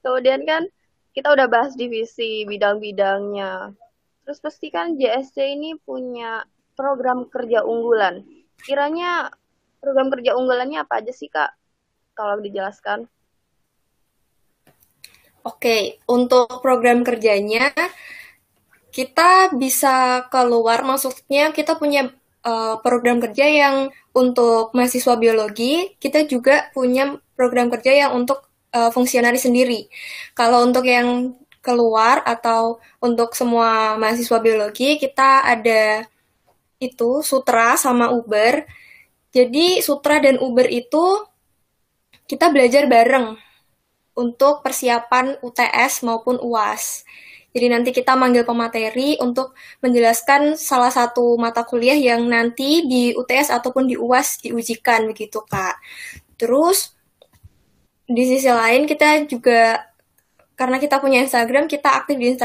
Kemudian 0.00 0.48
kan 0.48 0.64
kita 1.12 1.36
udah 1.36 1.52
bahas 1.52 1.76
divisi 1.76 2.48
bidang-bidangnya. 2.48 3.76
Terus 4.24 4.40
pasti 4.40 4.72
kan 4.72 4.96
JSC 4.96 5.52
ini 5.52 5.76
punya 5.76 6.40
program 6.72 7.28
kerja 7.28 7.60
unggulan. 7.60 8.24
Kiranya 8.64 9.28
program 9.84 10.08
kerja 10.08 10.32
unggulannya 10.32 10.80
apa 10.80 11.04
aja 11.04 11.12
sih 11.12 11.28
Kak? 11.28 11.52
Kalau 12.16 12.40
dijelaskan. 12.40 13.04
Oke, 15.44 16.00
untuk 16.08 16.64
program 16.64 17.04
kerjanya 17.04 17.68
kita 18.92 19.52
bisa 19.56 20.24
keluar, 20.32 20.84
maksudnya 20.84 21.52
kita 21.52 21.76
punya 21.76 22.08
uh, 22.44 22.80
program 22.80 23.20
kerja 23.20 23.46
yang 23.46 23.76
untuk 24.16 24.72
mahasiswa 24.74 25.14
biologi, 25.16 25.96
kita 26.00 26.26
juga 26.26 26.68
punya 26.74 27.18
program 27.36 27.70
kerja 27.70 28.06
yang 28.06 28.10
untuk 28.16 28.48
uh, 28.74 28.90
fungsionaris 28.90 29.46
sendiri. 29.46 29.86
Kalau 30.34 30.66
untuk 30.66 30.84
yang 30.86 31.36
keluar 31.60 32.24
atau 32.24 32.80
untuk 33.04 33.36
semua 33.36 34.00
mahasiswa 34.00 34.38
biologi, 34.40 34.96
kita 34.96 35.44
ada 35.44 36.08
itu 36.80 37.20
Sutra 37.20 37.76
sama 37.76 38.08
Uber. 38.10 38.64
Jadi 39.30 39.84
Sutra 39.84 40.18
dan 40.18 40.40
Uber 40.40 40.66
itu 40.66 41.22
kita 42.24 42.48
belajar 42.48 42.88
bareng 42.88 43.36
untuk 44.16 44.64
persiapan 44.64 45.38
UTS 45.44 46.02
maupun 46.02 46.40
UAS. 46.40 47.04
Jadi 47.50 47.66
nanti 47.66 47.90
kita 47.90 48.14
manggil 48.14 48.46
pemateri 48.46 49.18
untuk 49.18 49.58
menjelaskan 49.82 50.54
salah 50.54 50.90
satu 50.90 51.34
mata 51.34 51.66
kuliah 51.66 51.98
yang 51.98 52.22
nanti 52.30 52.86
di 52.86 53.10
UTS 53.10 53.50
ataupun 53.50 53.90
di 53.90 53.98
UAS 53.98 54.38
diujikan 54.46 55.10
begitu 55.10 55.42
Kak. 55.42 55.82
Terus 56.38 56.94
di 58.06 58.22
sisi 58.26 58.50
lain 58.50 58.86
kita 58.86 59.26
juga 59.26 59.90
karena 60.54 60.76
kita 60.76 61.00
punya 61.00 61.24
Instagram, 61.24 61.66
kita 61.66 62.04
aktif 62.04 62.20
di, 62.20 62.36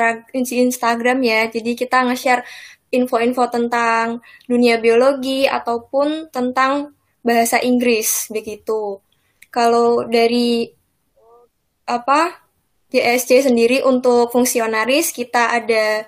Instagram 0.63 1.19
ya. 1.19 1.51
Jadi 1.51 1.75
kita 1.75 2.07
nge-share 2.07 2.47
info-info 2.95 3.51
tentang 3.51 4.23
dunia 4.47 4.79
biologi 4.79 5.43
ataupun 5.43 6.31
tentang 6.31 6.95
bahasa 7.19 7.59
Inggris 7.59 8.31
begitu. 8.31 9.03
Kalau 9.51 10.07
dari 10.07 10.69
apa 11.85 12.44
JSC 12.93 13.49
sendiri 13.49 13.81
untuk 13.81 14.29
fungsionaris 14.29 15.09
kita 15.11 15.57
ada 15.57 16.05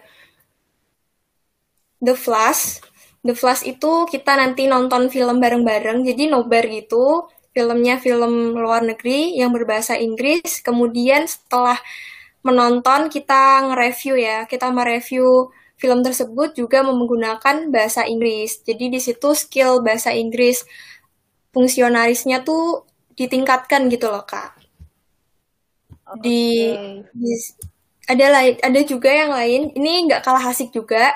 The 1.98 2.14
Flash. 2.14 2.82
The 3.26 3.34
Flash 3.34 3.66
itu 3.66 4.06
kita 4.06 4.38
nanti 4.38 4.70
nonton 4.70 5.10
film 5.10 5.42
bareng-bareng, 5.42 6.06
jadi 6.06 6.30
nobar 6.30 6.70
gitu. 6.70 7.28
Filmnya 7.58 7.98
film 7.98 8.54
luar 8.54 8.86
negeri 8.86 9.34
yang 9.34 9.50
berbahasa 9.50 9.98
Inggris. 9.98 10.62
Kemudian 10.62 11.26
setelah 11.26 11.82
menonton 12.46 13.10
kita 13.10 13.66
nge-review 13.66 14.14
ya, 14.22 14.46
kita 14.46 14.70
mereview 14.70 15.50
film 15.82 16.06
tersebut 16.06 16.54
juga 16.54 16.86
menggunakan 16.86 17.74
bahasa 17.74 18.06
Inggris. 18.06 18.62
Jadi 18.62 18.94
di 18.94 19.00
situ 19.02 19.34
skill 19.34 19.82
bahasa 19.82 20.14
Inggris 20.14 20.62
fungsionarisnya 21.58 22.46
tuh 22.46 22.86
ditingkatkan 23.18 23.90
gitu 23.90 24.14
loh 24.14 24.22
kak 24.30 24.57
di, 26.16 26.72
di 27.12 27.32
ada 28.08 28.26
lain 28.32 28.56
ada 28.64 28.82
juga 28.88 29.12
yang 29.12 29.32
lain. 29.36 29.62
Ini 29.76 29.92
nggak 30.08 30.22
kalah 30.24 30.52
asik 30.52 30.72
juga. 30.72 31.12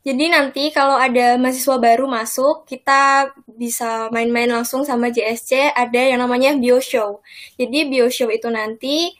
Jadi 0.00 0.32
nanti 0.32 0.72
kalau 0.72 0.96
ada 0.96 1.36
mahasiswa 1.36 1.76
baru 1.76 2.08
masuk 2.08 2.64
kita 2.64 3.28
bisa 3.44 4.08
main-main 4.08 4.48
langsung 4.48 4.80
sama 4.88 5.12
JSC 5.12 5.76
ada 5.76 6.00
yang 6.00 6.24
namanya 6.24 6.56
bio 6.56 6.80
show. 6.80 7.20
Jadi 7.60 7.84
bio 7.84 8.08
show 8.08 8.32
itu 8.32 8.48
nanti 8.48 9.12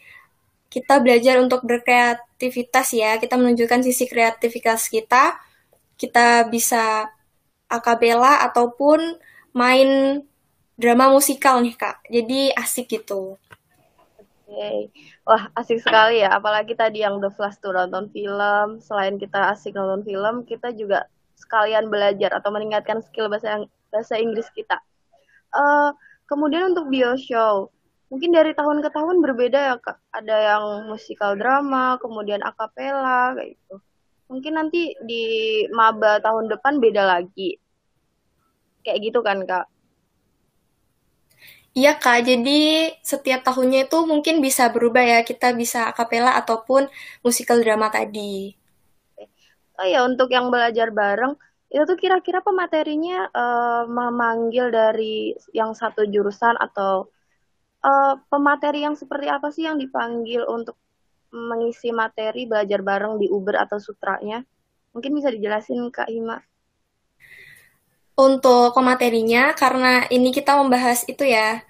kita 0.73 1.05
belajar 1.05 1.37
untuk 1.45 1.69
berkreativitas 1.69 2.97
ya. 2.97 3.21
Kita 3.21 3.37
menunjukkan 3.37 3.85
sisi 3.85 4.09
kreativitas 4.09 4.89
kita. 4.89 5.37
Kita 6.00 6.49
bisa 6.49 7.12
akapela 7.69 8.41
ataupun 8.49 9.21
main 9.53 10.25
drama 10.81 11.12
musikal 11.12 11.61
nih 11.61 11.77
kak. 11.77 12.00
Jadi 12.09 12.57
asik 12.57 12.89
gitu 12.89 13.37
okay. 14.50 14.90
wah 15.23 15.47
asik 15.54 15.78
sekali 15.78 16.26
ya. 16.26 16.35
Apalagi 16.35 16.75
tadi 16.75 17.07
yang 17.07 17.23
The 17.23 17.30
Flash 17.30 17.62
tuh 17.62 17.71
nonton 17.71 18.11
film. 18.11 18.83
Selain 18.83 19.14
kita 19.16 19.54
asik 19.54 19.78
nonton 19.78 20.02
film, 20.02 20.42
kita 20.42 20.75
juga 20.75 21.07
sekalian 21.38 21.88
belajar 21.88 22.35
atau 22.35 22.50
meningkatkan 22.50 23.00
skill 23.00 23.30
bahasa 23.30 23.62
bahasa 23.95 24.19
Inggris 24.19 24.50
kita. 24.52 24.76
Uh, 25.54 25.95
kemudian 26.26 26.75
untuk 26.75 26.90
bio 26.90 27.14
show, 27.14 27.71
mungkin 28.11 28.35
dari 28.35 28.50
tahun 28.52 28.83
ke 28.83 28.90
tahun 28.90 29.23
berbeda 29.23 29.59
ya 29.71 29.76
kak. 29.78 29.99
Ada 30.11 30.37
yang 30.54 30.64
musikal 30.90 31.38
drama, 31.38 31.95
kemudian 32.02 32.42
akapela 32.42 33.38
kayak 33.38 33.54
gitu. 33.54 33.76
Mungkin 34.30 34.52
nanti 34.59 34.95
di 35.07 35.25
maba 35.71 36.19
tahun 36.19 36.50
depan 36.50 36.83
beda 36.83 37.02
lagi. 37.07 37.54
Kayak 38.83 38.99
gitu 39.11 39.23
kan 39.23 39.47
kak. 39.47 39.70
Iya 41.71 41.95
Kak, 42.03 42.27
jadi 42.27 42.91
setiap 42.99 43.47
tahunnya 43.47 43.87
itu 43.87 43.99
mungkin 44.03 44.43
bisa 44.43 44.67
berubah 44.75 45.07
ya. 45.07 45.19
Kita 45.23 45.55
bisa 45.55 45.87
akapela 45.87 46.35
ataupun 46.35 46.91
musikal 47.23 47.62
drama 47.62 47.87
tadi. 47.95 48.59
Oh 49.79 49.87
ya, 49.87 50.03
untuk 50.03 50.35
yang 50.35 50.50
belajar 50.50 50.91
bareng, 50.91 51.39
itu 51.71 51.83
tuh 51.87 51.95
kira-kira 51.95 52.43
pematerinya 52.43 53.31
uh, 53.31 53.85
memanggil 53.87 54.75
dari 54.75 55.39
yang 55.55 55.71
satu 55.71 56.03
jurusan 56.11 56.59
atau 56.59 57.07
uh, 57.87 58.15
pemateri 58.27 58.83
yang 58.83 58.99
seperti 58.99 59.31
apa 59.31 59.55
sih 59.55 59.71
yang 59.71 59.79
dipanggil 59.79 60.43
untuk 60.50 60.75
mengisi 61.31 61.95
materi 61.95 62.50
belajar 62.50 62.83
bareng 62.83 63.23
di 63.23 63.31
Uber 63.31 63.55
atau 63.55 63.79
Sutranya? 63.79 64.43
Mungkin 64.91 65.15
bisa 65.15 65.31
dijelasin 65.31 65.87
Kak 65.95 66.11
Hima 66.11 66.43
untuk 68.21 68.77
pematerinya 68.77 69.57
karena 69.57 70.05
ini 70.12 70.29
kita 70.29 70.61
membahas 70.61 71.09
itu 71.09 71.25
ya 71.25 71.65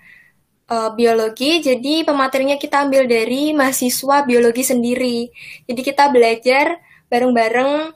uh, 0.66 0.90
biologi, 0.98 1.62
jadi 1.62 2.02
pematerinya 2.02 2.58
kita 2.58 2.90
ambil 2.90 3.06
dari 3.06 3.54
mahasiswa 3.54 4.26
biologi 4.26 4.66
sendiri. 4.66 5.30
Jadi 5.70 5.80
kita 5.86 6.10
belajar 6.10 6.82
bareng-bareng 7.06 7.94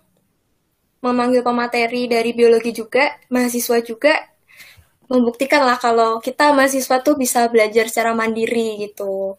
memanggil 1.02 1.42
pemateri 1.42 2.06
dari 2.06 2.30
biologi 2.30 2.70
juga, 2.70 3.18
mahasiswa 3.26 3.82
juga 3.82 4.14
membuktikan 5.04 5.66
lah 5.68 5.76
kalau 5.76 6.22
kita 6.22 6.54
mahasiswa 6.56 6.96
tuh 7.04 7.18
bisa 7.18 7.44
belajar 7.50 7.90
secara 7.90 8.16
mandiri 8.16 8.88
gitu. 8.88 9.36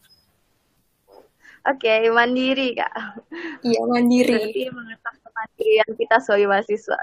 Oke, 1.65 1.89
okay, 1.89 2.13
mandiri 2.13 2.77
kak. 2.77 2.93
Iya 3.65 3.81
mandiri. 3.89 4.37
Berarti 4.37 4.63
mengetahui 4.69 5.19
kemandirian 5.25 5.89
kita 5.97 6.15
sebagai 6.21 6.47
mahasiswa. 6.53 6.99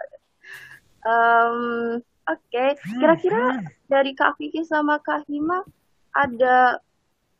Um, 1.02 1.98
Oke, 2.22 2.38
okay. 2.54 2.70
kira-kira 3.02 3.66
dari 3.90 4.14
Kak 4.14 4.38
Vicky 4.38 4.62
sama 4.62 5.02
Kak 5.02 5.26
Hima 5.26 5.66
ada 6.14 6.78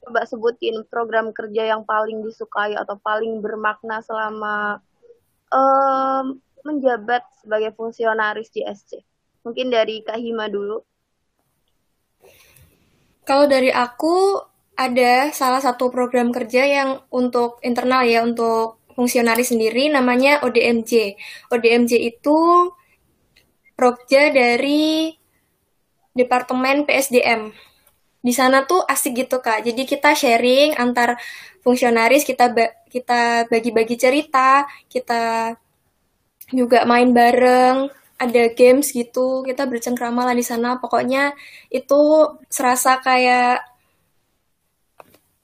coba 0.02 0.26
sebutin 0.26 0.82
program 0.90 1.30
kerja 1.30 1.70
yang 1.70 1.86
paling 1.86 2.26
disukai 2.26 2.74
atau 2.74 2.98
paling 2.98 3.38
bermakna 3.38 4.02
selama 4.02 4.82
um, 5.54 6.34
menjabat 6.66 7.22
sebagai 7.38 7.70
fungsionaris 7.78 8.50
di 8.50 8.66
SC. 8.66 8.98
Mungkin 9.46 9.70
dari 9.70 10.02
Kak 10.02 10.18
Hima 10.18 10.50
dulu. 10.50 10.82
Kalau 13.22 13.46
dari 13.46 13.70
aku 13.70 14.42
ada 14.74 15.30
salah 15.30 15.62
satu 15.62 15.94
program 15.94 16.34
kerja 16.34 16.66
yang 16.66 16.90
untuk 17.14 17.62
internal 17.62 18.02
ya, 18.02 18.26
untuk 18.26 18.82
fungsionaris 18.98 19.54
sendiri 19.54 19.94
namanya 19.94 20.42
ODMJ. 20.42 21.14
ODMJ 21.54 22.02
itu 22.02 22.38
program 23.74 24.32
dari 24.32 25.12
Departemen 26.12 26.84
PSDM 26.84 27.52
di 28.22 28.30
sana 28.30 28.62
tuh 28.62 28.80
asik 28.86 29.26
gitu 29.26 29.42
kak. 29.42 29.66
Jadi 29.66 29.82
kita 29.82 30.14
sharing 30.14 30.78
antar 30.78 31.18
fungsionaris, 31.66 32.22
kita 32.22 32.54
ba 32.54 32.70
kita 32.86 33.50
bagi-bagi 33.50 33.98
cerita, 33.98 34.68
kita 34.86 35.56
juga 36.54 36.84
main 36.86 37.10
bareng, 37.10 37.90
ada 38.20 38.42
games 38.54 38.94
gitu, 38.94 39.42
kita 39.42 39.66
bercengkrama 39.66 40.22
lah 40.22 40.36
di 40.38 40.46
sana. 40.46 40.78
Pokoknya 40.78 41.34
itu 41.72 42.30
serasa 42.46 43.02
kayak 43.02 43.64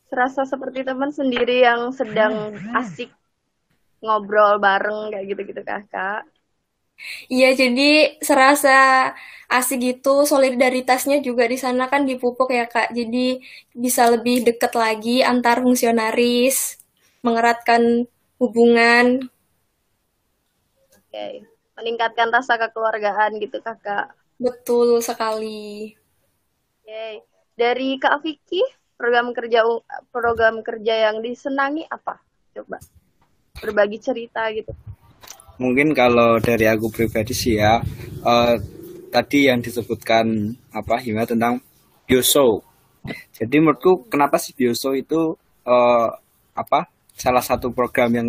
serasa 0.09 0.47
seperti 0.49 0.87
teman 0.87 1.13
sendiri 1.13 1.67
yang 1.67 1.93
sedang 1.93 2.57
asik 2.79 3.13
ngobrol 4.01 4.63
bareng 4.63 5.11
kayak 5.11 5.27
gitu-gitu 5.35 5.63
kakak. 5.67 6.23
Iya, 7.31 7.55
jadi 7.55 8.19
serasa 8.19 9.13
asik 9.49 9.81
gitu, 9.81 10.29
solidaritasnya 10.29 11.25
juga 11.25 11.49
di 11.49 11.57
sana 11.57 11.89
kan 11.89 12.05
dipupuk 12.05 12.53
ya 12.53 12.69
Kak. 12.69 12.93
Jadi 12.93 13.41
bisa 13.73 14.11
lebih 14.13 14.45
deket 14.45 14.77
lagi 14.77 15.25
antar 15.25 15.65
fungsionaris, 15.65 16.77
mengeratkan 17.25 18.05
hubungan. 18.37 19.25
Oke, 20.93 21.49
meningkatkan 21.81 22.29
rasa 22.29 22.61
kekeluargaan 22.61 23.41
gitu 23.41 23.59
Kakak. 23.65 24.13
Betul 24.37 25.01
sekali. 25.01 25.97
Oke, 26.85 27.25
dari 27.57 27.97
Kak 27.97 28.21
Vicky, 28.21 28.61
program 29.01 29.33
kerja 29.33 29.65
program 30.13 30.61
kerja 30.61 31.09
yang 31.09 31.25
disenangi 31.25 31.89
apa? 31.89 32.21
Coba 32.53 32.79
berbagi 33.59 33.99
cerita 33.99 34.45
gitu. 34.53 34.71
Mungkin 35.59 35.91
kalau 35.91 36.39
dari 36.39 36.71
aku 36.71 36.87
pribadi 36.91 37.35
sih 37.35 37.59
ya, 37.59 37.83
uh, 38.23 38.55
tadi 39.11 39.51
yang 39.51 39.59
disebutkan 39.59 40.55
apa 40.71 41.03
Hima 41.03 41.27
tentang 41.27 41.59
bioso. 42.07 42.63
Jadi 43.35 43.57
menurutku 43.59 44.07
kenapa 44.07 44.39
sih 44.39 44.55
bioso 44.55 44.95
itu 44.95 45.35
uh, 45.67 46.09
apa 46.55 46.91
salah 47.19 47.43
satu 47.43 47.75
program 47.75 48.15
yang 48.15 48.29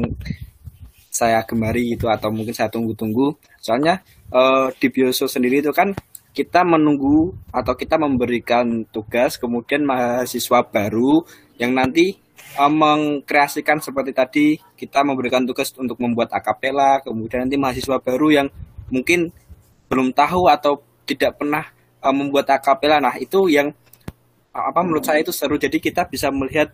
saya 1.10 1.42
gemari 1.46 1.94
itu 1.94 2.06
atau 2.10 2.34
mungkin 2.34 2.54
saya 2.54 2.70
tunggu-tunggu. 2.74 3.38
Soalnya 3.62 4.02
uh, 4.34 4.74
di 4.74 4.88
bioso 4.90 5.30
sendiri 5.30 5.62
itu 5.62 5.70
kan 5.70 5.94
kita 6.34 6.62
menunggu 6.62 7.34
atau 7.50 7.74
kita 7.74 7.98
memberikan 7.98 8.86
tugas 8.94 9.36
kemudian 9.36 9.84
mahasiswa 9.84 10.62
baru 10.64 11.26
yang 11.58 11.76
nanti 11.76 12.16
uh, 12.58 12.72
mengkreasikan 12.72 13.84
seperti 13.84 14.12
tadi 14.16 14.46
kita 14.80 15.06
memberikan 15.06 15.46
tugas 15.46 15.70
untuk 15.78 16.00
membuat 16.02 16.34
akapela 16.34 17.04
kemudian 17.04 17.46
nanti 17.46 17.60
mahasiswa 17.60 18.00
baru 18.02 18.28
yang 18.32 18.48
mungkin 18.90 19.30
belum 19.90 20.14
tahu 20.14 20.46
atau 20.50 20.82
tidak 21.10 21.42
pernah 21.42 21.66
uh, 22.06 22.14
membuat 22.14 22.50
akapela. 22.54 23.02
Nah, 23.02 23.18
itu 23.18 23.50
yang 23.50 23.74
uh, 24.54 24.64
apa 24.70 24.80
menurut 24.86 25.04
saya 25.06 25.26
itu 25.26 25.34
seru. 25.34 25.58
Jadi 25.58 25.82
kita 25.82 26.06
bisa 26.06 26.30
melihat 26.30 26.70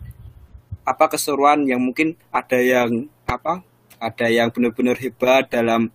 apa 0.86 1.06
keseruan 1.10 1.66
yang 1.66 1.82
mungkin 1.82 2.14
ada 2.30 2.60
yang 2.60 3.10
apa 3.26 3.64
ada 3.98 4.28
yang 4.30 4.54
benar-benar 4.54 5.00
hebat 5.00 5.50
dalam 5.50 5.90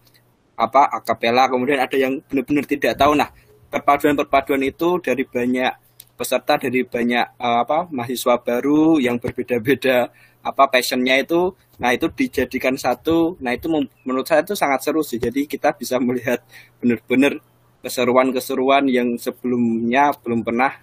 apa 0.57 0.88
akapela, 0.93 1.47
kemudian 1.49 1.81
ada 1.81 1.97
yang 1.97 2.21
benar-benar 2.27 2.64
tidak 2.69 2.97
tahu. 2.97 3.16
Nah, 3.16 3.29
perpaduan-perpaduan 3.71 4.61
itu 4.64 4.99
dari 5.01 5.25
banyak 5.25 5.73
peserta 6.20 6.61
dari 6.61 6.85
banyak 6.85 7.40
uh, 7.40 7.64
apa 7.64 7.88
mahasiswa 7.88 8.37
baru 8.37 9.00
yang 9.00 9.16
berbeda-beda 9.16 10.12
apa 10.44 10.68
passionnya 10.68 11.16
itu 11.16 11.56
nah 11.80 11.96
itu 11.96 12.12
dijadikan 12.12 12.76
satu 12.76 13.40
nah 13.40 13.56
itu 13.56 13.72
menurut 14.04 14.28
saya 14.28 14.44
itu 14.44 14.52
sangat 14.52 14.85
seru 14.85 15.00
sih. 15.00 15.16
Jadi 15.16 15.48
kita 15.48 15.72
bisa 15.72 15.96
melihat 15.96 16.44
benar-benar 16.76 17.40
keseruan-keseruan 17.80 18.85
yang 18.92 19.16
sebelumnya 19.16 20.12
belum 20.20 20.44
pernah 20.44 20.76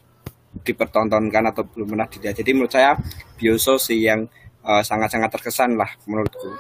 dipertontonkan 0.65 1.53
atau 1.53 1.69
belum 1.69 1.93
pernah 1.93 2.09
dilihat. 2.09 2.41
Jadi 2.41 2.51
menurut 2.57 2.73
saya 2.73 2.97
bioso 3.37 3.77
sih 3.77 4.01
yang 4.01 4.25
uh, 4.65 4.81
sangat-sangat 4.81 5.29
terkesan 5.37 5.77
lah 5.77 5.93
menurutku. 6.09 6.49
Oke 6.49 6.57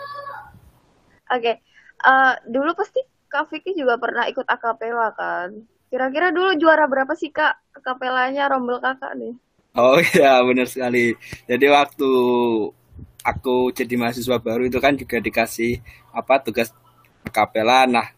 okay. 1.33 1.55
uh, 2.05 2.37
dulu 2.45 2.77
pasti 2.77 3.01
Kak 3.25 3.49
Vicky 3.49 3.73
juga 3.73 3.97
pernah 3.97 4.29
ikut 4.29 4.45
akapela 4.45 5.09
kan 5.17 5.65
kira-kira 5.87 6.35
dulu 6.35 6.55
juara 6.59 6.85
berapa 6.85 7.13
sih 7.15 7.31
Kak 7.31 7.77
akapelanya 7.77 8.51
rombel 8.51 8.79
kakak 8.83 9.15
nih 9.15 9.35
Oh 9.77 10.01
iya 10.17 10.41
benar 10.41 10.65
sekali. 10.65 11.13
Jadi 11.45 11.65
waktu 11.69 12.11
aku 13.21 13.69
jadi 13.77 13.93
mahasiswa 13.93 14.41
baru 14.41 14.65
itu 14.65 14.81
kan 14.81 14.97
juga 14.97 15.21
dikasih 15.21 15.77
apa 16.09 16.41
tugas 16.41 16.73
kapela. 17.29 17.85
Nah, 17.85 18.09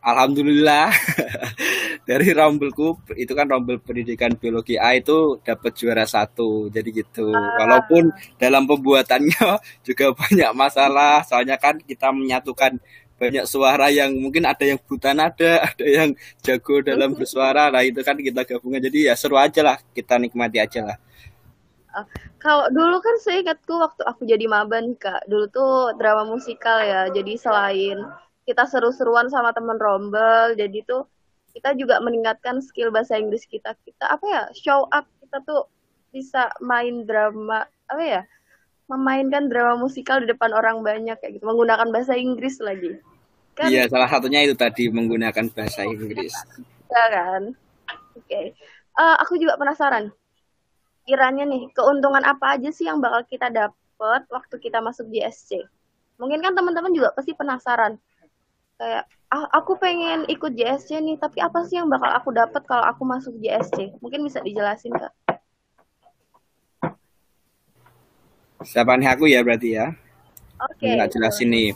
alhamdulillah 0.00 0.88
dari 2.08 2.32
rombelku 2.32 2.96
itu 3.20 3.32
kan 3.36 3.44
rombel 3.44 3.76
pendidikan 3.84 4.32
biologi 4.40 4.80
A 4.80 4.96
itu 4.96 5.36
dapat 5.44 5.76
juara 5.76 6.08
satu. 6.08 6.72
Jadi 6.72 7.04
gitu. 7.04 7.28
Ah. 7.28 7.60
Walaupun 7.60 8.08
dalam 8.40 8.64
pembuatannya 8.64 9.60
juga 9.86 10.16
banyak 10.16 10.50
masalah. 10.56 11.20
Soalnya 11.28 11.60
kan 11.60 11.76
kita 11.76 12.08
menyatukan 12.08 12.80
banyak 13.22 13.46
suara 13.46 13.86
yang 13.86 14.10
mungkin 14.18 14.42
ada 14.42 14.66
yang 14.66 14.82
buta 14.82 15.14
nada, 15.14 15.62
ada 15.70 15.86
yang 15.86 16.10
jago 16.42 16.82
dalam 16.82 17.14
bersuara. 17.14 17.70
Nah 17.70 17.86
itu 17.86 18.02
kan 18.02 18.18
kita 18.18 18.42
gabungan. 18.42 18.82
Jadi 18.82 19.06
ya 19.06 19.14
seru 19.14 19.38
aja 19.38 19.62
lah, 19.62 19.78
kita 19.94 20.18
nikmati 20.18 20.58
aja 20.58 20.82
lah. 20.82 20.98
Uh, 21.92 22.08
kalau 22.42 22.66
dulu 22.74 22.98
kan 22.98 23.14
saya 23.22 23.46
ingatku 23.46 23.78
waktu 23.78 24.02
aku 24.02 24.26
jadi 24.26 24.48
maba 24.50 24.82
nih 24.82 24.98
kak, 24.98 25.30
dulu 25.30 25.46
tuh 25.54 25.94
drama 25.94 26.26
musikal 26.26 26.82
ya. 26.82 27.06
Jadi 27.14 27.38
selain 27.38 28.02
kita 28.42 28.66
seru-seruan 28.66 29.30
sama 29.30 29.54
temen 29.54 29.78
rombel, 29.78 30.58
jadi 30.58 30.82
tuh 30.82 31.06
kita 31.54 31.78
juga 31.78 32.02
meningkatkan 32.02 32.58
skill 32.58 32.90
bahasa 32.90 33.14
Inggris 33.20 33.46
kita. 33.46 33.78
Kita 33.86 34.10
apa 34.10 34.24
ya 34.26 34.42
show 34.56 34.90
up 34.90 35.06
kita 35.22 35.38
tuh 35.46 35.70
bisa 36.10 36.50
main 36.60 37.08
drama 37.08 37.64
apa 37.88 38.02
ya 38.02 38.22
memainkan 38.92 39.48
drama 39.48 39.80
musikal 39.80 40.20
di 40.20 40.28
depan 40.28 40.52
orang 40.52 40.84
banyak 40.84 41.16
kayak 41.16 41.40
gitu 41.40 41.44
menggunakan 41.48 41.88
bahasa 41.88 42.12
Inggris 42.12 42.60
lagi 42.60 43.00
Kan? 43.52 43.68
Iya, 43.68 43.84
salah 43.92 44.08
satunya 44.08 44.48
itu 44.48 44.56
tadi 44.56 44.88
menggunakan 44.88 45.52
bahasa 45.52 45.84
Inggris. 45.84 46.32
Ya 46.88 47.04
kan. 47.12 47.42
Oke. 48.16 48.24
Okay. 48.24 48.44
Uh, 48.96 49.12
eh, 49.12 49.16
aku 49.20 49.36
juga 49.36 49.60
penasaran. 49.60 50.08
Kiranya 51.04 51.44
nih, 51.44 51.68
keuntungan 51.76 52.24
apa 52.24 52.56
aja 52.56 52.72
sih 52.72 52.88
yang 52.88 53.02
bakal 53.04 53.24
kita 53.28 53.52
dapat 53.52 54.24
waktu 54.32 54.56
kita 54.56 54.80
masuk 54.80 55.08
di 55.12 55.20
SC? 55.20 55.60
Mungkin 56.16 56.40
kan 56.40 56.56
teman-teman 56.56 56.94
juga 56.96 57.12
pasti 57.12 57.36
penasaran. 57.36 58.00
Kayak, 58.80 59.04
ah, 59.28 59.46
aku 59.52 59.76
pengen 59.76 60.24
ikut 60.32 60.56
JSC 60.56 61.02
nih, 61.02 61.20
tapi 61.20 61.42
apa 61.44 61.66
sih 61.68 61.76
yang 61.76 61.92
bakal 61.92 62.08
aku 62.08 62.30
dapat 62.32 62.62
kalau 62.64 62.86
aku 62.88 63.02
masuk 63.04 63.34
JSC? 63.42 64.00
Mungkin 64.00 64.24
bisa 64.24 64.40
dijelasin, 64.40 64.96
Kak. 64.96 65.12
Siapa 68.62 68.94
nih 68.94 69.10
aku 69.10 69.26
ya 69.26 69.42
berarti 69.42 69.74
ya? 69.76 69.92
Oke. 70.62 70.86
Okay. 70.86 70.94
Nggak 70.94 71.10
jelasin 71.18 71.48
nih 71.50 71.68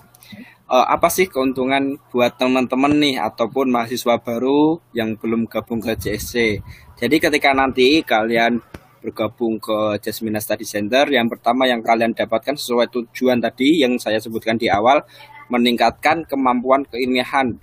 uh, 0.71 0.87
apa 0.87 1.09
sih 1.11 1.31
keuntungan 1.31 1.99
buat 2.11 2.35
teman-teman 2.39 2.93
nih 2.99 3.17
ataupun 3.23 3.71
mahasiswa 3.71 4.19
baru 4.19 4.83
yang 4.93 5.15
belum 5.19 5.47
gabung 5.47 5.79
ke 5.83 5.95
JSC. 5.95 6.61
Jadi 6.99 7.17
ketika 7.23 7.55
nanti 7.55 8.03
kalian 8.03 8.59
bergabung 9.03 9.63
ke 9.63 10.03
Jasmine 10.03 10.43
Study 10.43 10.67
Center, 10.67 11.07
yang 11.07 11.31
pertama 11.31 11.71
yang 11.71 11.79
kalian 11.85 12.11
dapatkan 12.11 12.59
sesuai 12.59 12.91
tujuan 12.91 13.39
tadi 13.39 13.83
yang 13.87 13.95
saya 14.03 14.19
sebutkan 14.19 14.59
di 14.59 14.67
awal, 14.67 15.07
meningkatkan 15.47 16.27
kemampuan 16.27 16.83
keilmiahan 16.91 17.55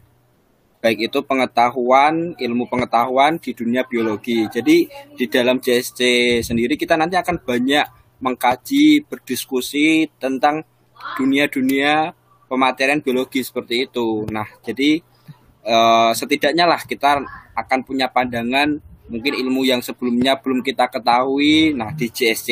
baik 0.83 1.07
itu 1.07 1.23
pengetahuan, 1.23 2.35
ilmu 2.35 2.67
pengetahuan 2.67 3.39
di 3.39 3.55
dunia 3.55 3.87
biologi. 3.87 4.43
Jadi 4.51 4.83
di 5.15 5.25
dalam 5.31 5.63
JSC 5.63 5.99
sendiri 6.43 6.75
kita 6.75 6.99
nanti 6.99 7.15
akan 7.15 7.39
banyak 7.39 7.87
mengkaji, 8.19 9.07
berdiskusi 9.07 10.11
tentang 10.19 10.67
dunia-dunia 11.15 12.11
pematerian 12.53 13.01
biologi 13.01 13.41
seperti 13.41 13.89
itu. 13.89 14.29
Nah, 14.29 14.45
jadi 14.61 15.01
uh, 15.65 16.13
setidaknya 16.13 16.69
lah 16.69 16.85
kita 16.85 17.25
akan 17.57 17.79
punya 17.81 18.05
pandangan 18.13 18.77
mungkin 19.09 19.33
ilmu 19.35 19.65
yang 19.65 19.81
sebelumnya 19.81 20.37
belum 20.37 20.61
kita 20.61 20.85
ketahui. 20.93 21.73
Nah, 21.73 21.89
di 21.97 22.13
JSC 22.13 22.49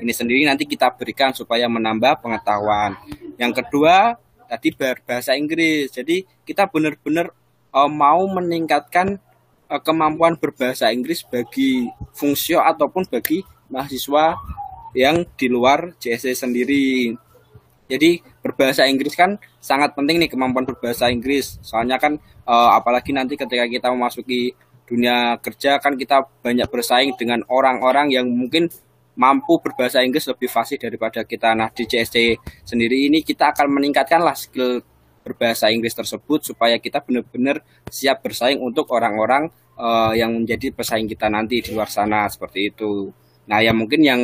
ini 0.00 0.12
sendiri 0.16 0.48
nanti 0.48 0.64
kita 0.64 0.96
berikan 0.96 1.36
supaya 1.36 1.68
menambah 1.68 2.24
pengetahuan. 2.24 2.96
Yang 3.36 3.60
kedua, 3.60 4.16
tadi 4.48 4.72
berbahasa 4.72 5.36
Inggris. 5.36 5.92
Jadi 5.92 6.24
kita 6.48 6.64
benar-benar 6.72 7.28
uh, 7.76 7.90
mau 7.90 8.24
meningkatkan 8.32 9.20
uh, 9.68 9.80
kemampuan 9.84 10.40
berbahasa 10.40 10.88
Inggris 10.88 11.20
bagi 11.20 11.92
fungsio 12.16 12.64
ataupun 12.64 13.04
bagi 13.12 13.44
mahasiswa 13.68 14.40
yang 14.94 15.26
di 15.36 15.46
luar 15.50 15.92
JSC 15.98 16.32
sendiri. 16.32 17.12
Jadi 17.84 18.24
berbahasa 18.40 18.88
Inggris 18.88 19.12
kan 19.12 19.36
sangat 19.60 19.92
penting 19.92 20.16
nih 20.16 20.30
kemampuan 20.32 20.64
berbahasa 20.64 21.12
Inggris. 21.12 21.60
Soalnya 21.60 22.00
kan 22.00 22.16
uh, 22.48 22.70
apalagi 22.72 23.12
nanti 23.12 23.36
ketika 23.36 23.68
kita 23.68 23.92
memasuki 23.92 24.56
dunia 24.84 25.36
kerja 25.40 25.80
kan 25.80 25.96
kita 25.96 26.24
banyak 26.44 26.68
bersaing 26.68 27.16
dengan 27.16 27.40
orang-orang 27.48 28.12
yang 28.12 28.28
mungkin 28.28 28.68
mampu 29.14 29.62
berbahasa 29.62 30.02
Inggris 30.02 30.26
lebih 30.26 30.48
fasih 30.48 30.80
daripada 30.80 31.22
kita. 31.24 31.52
Nah 31.52 31.70
di 31.70 31.84
JSC 31.84 32.40
sendiri 32.64 33.08
ini 33.08 33.20
kita 33.20 33.52
akan 33.52 33.68
meningkatkanlah 33.80 34.36
skill 34.36 34.82
berbahasa 35.24 35.72
Inggris 35.72 35.96
tersebut 35.96 36.52
supaya 36.52 36.76
kita 36.76 37.00
benar-benar 37.00 37.64
siap 37.88 38.20
bersaing 38.20 38.60
untuk 38.60 38.92
orang-orang 38.92 39.48
uh, 39.80 40.12
yang 40.12 40.36
menjadi 40.36 40.68
pesaing 40.74 41.08
kita 41.08 41.32
nanti 41.32 41.64
di 41.64 41.72
luar 41.72 41.88
sana 41.88 42.28
seperti 42.28 42.74
itu. 42.74 43.08
Nah 43.48 43.64
ya 43.64 43.72
mungkin 43.72 44.04
yang 44.04 44.20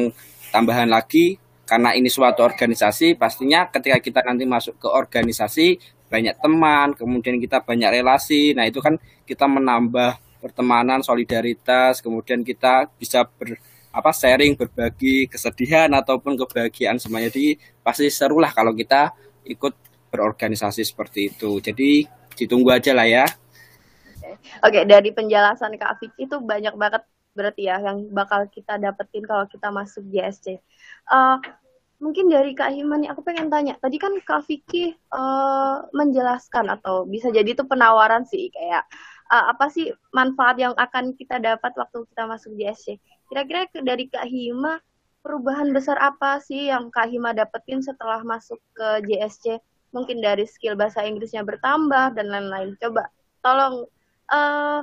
tambahan 0.52 0.92
lagi 0.92 1.40
karena 1.70 1.94
ini 1.94 2.10
suatu 2.10 2.42
organisasi 2.42 3.14
pastinya 3.14 3.70
ketika 3.70 4.02
kita 4.02 4.20
nanti 4.26 4.42
masuk 4.42 4.82
ke 4.82 4.90
organisasi 4.90 5.78
banyak 6.10 6.34
teman 6.42 6.98
kemudian 6.98 7.38
kita 7.38 7.62
banyak 7.62 8.02
relasi. 8.02 8.50
Nah 8.58 8.66
itu 8.66 8.82
kan 8.82 8.98
kita 9.22 9.46
menambah 9.46 10.18
pertemanan 10.42 10.98
solidaritas 11.06 12.02
kemudian 12.02 12.42
kita 12.42 12.90
bisa 12.98 13.22
ber 13.22 13.54
apa 13.94 14.10
sharing 14.10 14.58
berbagi 14.58 15.30
kesedihan 15.30 15.86
ataupun 15.94 16.34
kebahagiaan 16.34 16.98
semuanya. 16.98 17.30
Jadi 17.30 17.54
pasti 17.86 18.10
seru 18.10 18.42
lah 18.42 18.50
kalau 18.50 18.74
kita 18.74 19.14
ikut 19.46 19.74
berorganisasi 20.10 20.82
seperti 20.82 21.30
itu. 21.30 21.62
Jadi 21.62 22.02
ditunggu 22.34 22.74
aja 22.74 22.90
lah 22.90 23.06
ya. 23.06 23.26
Oke, 24.66 24.82
dari 24.90 25.14
penjelasan 25.14 25.78
Kak 25.78 26.02
Vicky 26.02 26.26
itu 26.26 26.36
banyak 26.42 26.74
banget 26.74 27.02
berarti 27.34 27.70
ya 27.70 27.78
yang 27.78 28.10
bakal 28.10 28.46
kita 28.50 28.76
dapetin 28.76 29.22
kalau 29.22 29.46
kita 29.46 29.70
masuk 29.70 30.02
JSC. 30.10 30.58
Uh, 31.06 31.38
eh, 31.38 31.38
mungkin 32.02 32.32
dari 32.32 32.56
Kak 32.56 32.72
Himan 32.74 33.06
aku 33.06 33.22
pengen 33.22 33.52
tanya. 33.52 33.76
Tadi 33.78 33.96
kan 34.00 34.16
Kak 34.24 34.48
Vicky 34.48 34.96
uh, 35.12 35.86
menjelaskan 35.94 36.72
atau 36.72 37.06
bisa 37.06 37.28
jadi 37.30 37.52
itu 37.54 37.62
penawaran 37.62 38.26
sih 38.26 38.50
kayak 38.50 38.82
uh, 39.30 39.54
apa 39.54 39.70
sih 39.70 39.94
manfaat 40.10 40.58
yang 40.58 40.74
akan 40.74 41.14
kita 41.14 41.38
dapat 41.38 41.70
waktu 41.78 42.02
kita 42.10 42.22
masuk 42.26 42.52
JSC. 42.58 42.98
Kira-kira 43.30 43.70
dari 43.84 44.10
Kak 44.10 44.26
Hima 44.26 44.82
perubahan 45.20 45.70
besar 45.70 46.00
apa 46.00 46.40
sih 46.42 46.72
yang 46.72 46.90
Kak 46.90 47.12
Hima 47.12 47.30
dapetin 47.36 47.84
setelah 47.84 48.24
masuk 48.26 48.58
ke 48.74 49.06
JSC? 49.06 49.62
Mungkin 49.94 50.22
dari 50.22 50.46
skill 50.46 50.78
bahasa 50.78 51.02
Inggrisnya 51.02 51.42
bertambah 51.46 52.14
dan 52.14 52.26
lain-lain. 52.30 52.78
Coba 52.78 53.10
tolong 53.42 53.86
uh, 54.30 54.80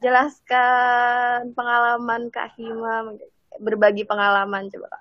jelaskan 0.00 1.52
pengalaman 1.52 2.32
Kak 2.32 2.56
Hima, 2.56 3.14
berbagi 3.60 4.08
pengalaman 4.08 4.72
coba 4.72 5.00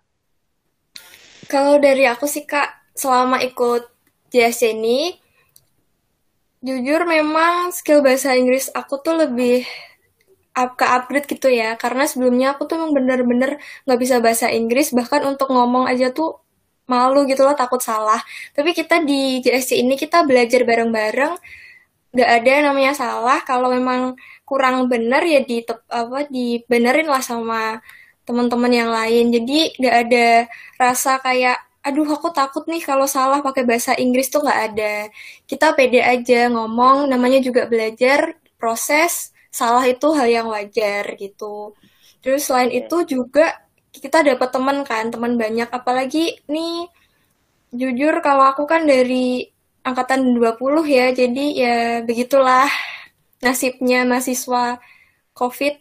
kalau 1.49 1.81
dari 1.81 2.05
aku 2.05 2.29
sih 2.29 2.45
Kak, 2.45 2.93
selama 2.93 3.41
ikut 3.41 3.89
JSC 4.29 4.77
ini, 4.77 5.17
jujur 6.61 7.09
memang 7.09 7.73
skill 7.73 8.05
bahasa 8.05 8.37
Inggris 8.37 8.69
aku 8.69 9.01
tuh 9.01 9.17
lebih 9.17 9.65
up 10.53 10.77
ke 10.77 10.85
upgrade 10.85 11.25
gitu 11.25 11.49
ya. 11.49 11.73
Karena 11.81 12.05
sebelumnya 12.05 12.53
aku 12.53 12.69
tuh 12.69 12.77
emang 12.77 12.93
bener-bener 12.93 13.57
gak 13.89 13.97
bisa 13.97 14.21
bahasa 14.21 14.53
Inggris, 14.53 14.93
bahkan 14.93 15.25
untuk 15.25 15.49
ngomong 15.49 15.89
aja 15.89 16.13
tuh 16.13 16.37
malu 16.85 17.25
gitu 17.25 17.41
loh, 17.41 17.57
takut 17.57 17.81
salah. 17.81 18.21
Tapi 18.53 18.77
kita 18.77 19.01
di 19.01 19.41
JSC 19.41 19.81
ini 19.81 19.97
kita 19.97 20.21
belajar 20.29 20.61
bareng-bareng, 20.61 21.33
gak 22.17 22.29
ada 22.41 22.53
namanya 22.71 22.93
salah. 22.97 23.39
Kalau 23.45 23.69
memang 23.73 24.17
kurang 24.49 24.89
bener 24.91 25.21
ya 25.25 25.39
di 25.45 25.61
apa 25.93 26.25
dibenerin 26.25 27.07
lah 27.09 27.21
sama 27.21 27.77
teman-teman 28.25 28.71
yang 28.73 28.89
lain. 28.93 29.33
Jadi 29.33 29.73
nggak 29.81 29.95
ada 30.05 30.27
rasa 30.77 31.17
kayak 31.21 31.57
aduh 31.81 32.05
aku 32.05 32.29
takut 32.35 32.63
nih 32.69 32.81
kalau 32.83 33.07
salah 33.09 33.39
pakai 33.41 33.63
bahasa 33.65 33.97
Inggris 33.97 34.29
tuh 34.33 34.45
nggak 34.45 34.61
ada. 34.73 34.93
Kita 35.49 35.73
pede 35.77 36.01
aja 36.05 36.49
ngomong, 36.53 37.09
namanya 37.09 37.39
juga 37.41 37.65
belajar, 37.65 38.37
proses, 38.61 39.33
salah 39.49 39.81
itu 39.87 40.07
hal 40.13 40.27
yang 40.29 40.47
wajar 40.53 41.17
gitu. 41.17 41.73
Terus 42.21 42.45
selain 42.45 42.69
itu 42.73 42.95
juga 43.07 43.57
kita 43.95 44.21
dapat 44.21 44.49
teman 44.53 44.77
kan, 44.85 45.09
teman 45.13 45.33
banyak. 45.39 45.69
Apalagi 45.71 46.37
nih 46.51 46.85
jujur 47.73 48.13
kalau 48.25 48.45
aku 48.49 48.65
kan 48.69 48.85
dari 48.85 49.49
angkatan 49.83 50.35
20 50.35 50.85
ya, 50.87 51.05
jadi 51.15 51.45
ya 51.55 51.77
begitulah 52.03 52.67
nasibnya 53.43 54.03
mahasiswa 54.03 54.79
COVID. 55.35 55.75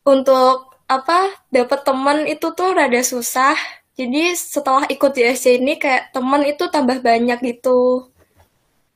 Untuk 0.00 0.70
apa 0.90 1.30
dapat 1.54 1.80
teman 1.86 2.26
itu 2.26 2.50
tuh 2.50 2.74
rada 2.74 3.00
susah. 3.04 3.54
Jadi 3.94 4.32
setelah 4.32 4.88
ikut 4.88 5.12
di 5.12 5.22
SC 5.28 5.60
ini 5.60 5.76
kayak 5.76 6.10
teman 6.10 6.42
itu 6.42 6.66
tambah 6.72 6.98
banyak 7.04 7.38
gitu. 7.44 8.10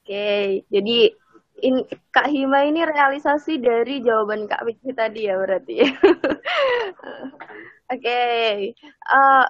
Oke 0.05 0.65
jadi 0.69 0.99
in, 1.63 1.85
Kak 2.11 2.29
Hima 2.29 2.67
ini 2.67 2.83
realisasi 2.83 3.61
dari 3.61 4.01
jawaban 4.01 4.49
Kak 4.49 4.65
Vicky 4.65 4.91
tadi 4.97 5.29
ya 5.29 5.37
berarti. 5.37 5.77
Oke 7.93 8.21
uh, 9.13 9.45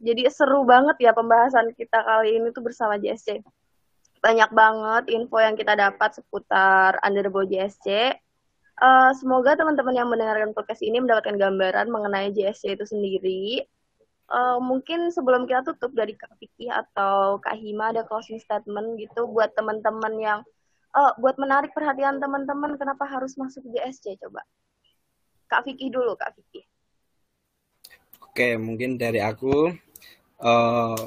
jadi 0.00 0.28
seru 0.32 0.64
banget 0.64 0.96
ya 1.04 1.12
pembahasan 1.12 1.72
kita 1.76 2.00
kali 2.02 2.40
ini 2.40 2.48
tuh 2.50 2.64
bersama 2.64 2.96
JSC 2.96 3.44
banyak 4.24 4.50
banget 4.56 5.04
info 5.12 5.36
yang 5.36 5.52
kita 5.52 5.76
dapat 5.76 6.16
seputar 6.16 6.96
Underbow 7.04 7.44
JSC 7.44 8.16
uh, 8.80 9.12
semoga 9.14 9.54
teman-teman 9.54 9.94
yang 9.94 10.08
mendengarkan 10.10 10.56
podcast 10.56 10.82
ini 10.82 10.98
mendapatkan 10.98 11.36
gambaran 11.36 11.86
mengenai 11.92 12.34
JSC 12.34 12.74
itu 12.74 12.84
sendiri. 12.88 13.62
Uh, 14.24 14.56
mungkin 14.56 15.12
sebelum 15.12 15.44
kita 15.44 15.60
tutup 15.68 15.92
dari 15.92 16.16
Kak 16.16 16.40
Vicky 16.40 16.72
atau 16.72 17.36
Kak 17.44 17.60
Hima 17.60 17.92
ada 17.92 18.08
closing 18.08 18.40
statement 18.40 18.96
gitu 18.96 19.28
buat 19.28 19.52
teman-teman 19.52 20.16
yang 20.16 20.40
uh, 20.96 21.12
buat 21.20 21.36
menarik 21.36 21.76
perhatian 21.76 22.16
teman-teman 22.24 22.80
kenapa 22.80 23.04
harus 23.04 23.36
masuk 23.36 23.60
JSC 23.68 24.16
coba. 24.24 24.40
Kak 25.52 25.68
Vicky 25.68 25.92
dulu 25.92 26.16
Kak 26.16 26.32
Vicky. 26.40 26.64
Oke, 28.24 28.56
mungkin 28.56 28.96
dari 28.96 29.20
aku 29.20 29.70
uh, 30.40 31.00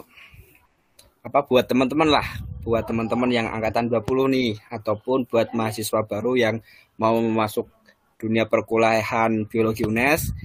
apa 1.26 1.40
buat 1.44 1.66
teman-teman 1.68 2.08
lah, 2.08 2.28
buat 2.68 2.84
teman-teman 2.84 3.32
yang 3.32 3.48
angkatan 3.48 3.88
20 3.88 4.28
nih 4.36 4.60
ataupun 4.68 5.24
buat 5.24 5.56
mahasiswa 5.56 6.04
baru 6.04 6.36
yang 6.36 6.56
mau 7.00 7.16
masuk 7.24 7.72
dunia 8.20 8.44
perkuliahan 8.44 9.48
biologi 9.48 9.88
UNES, 9.88 10.36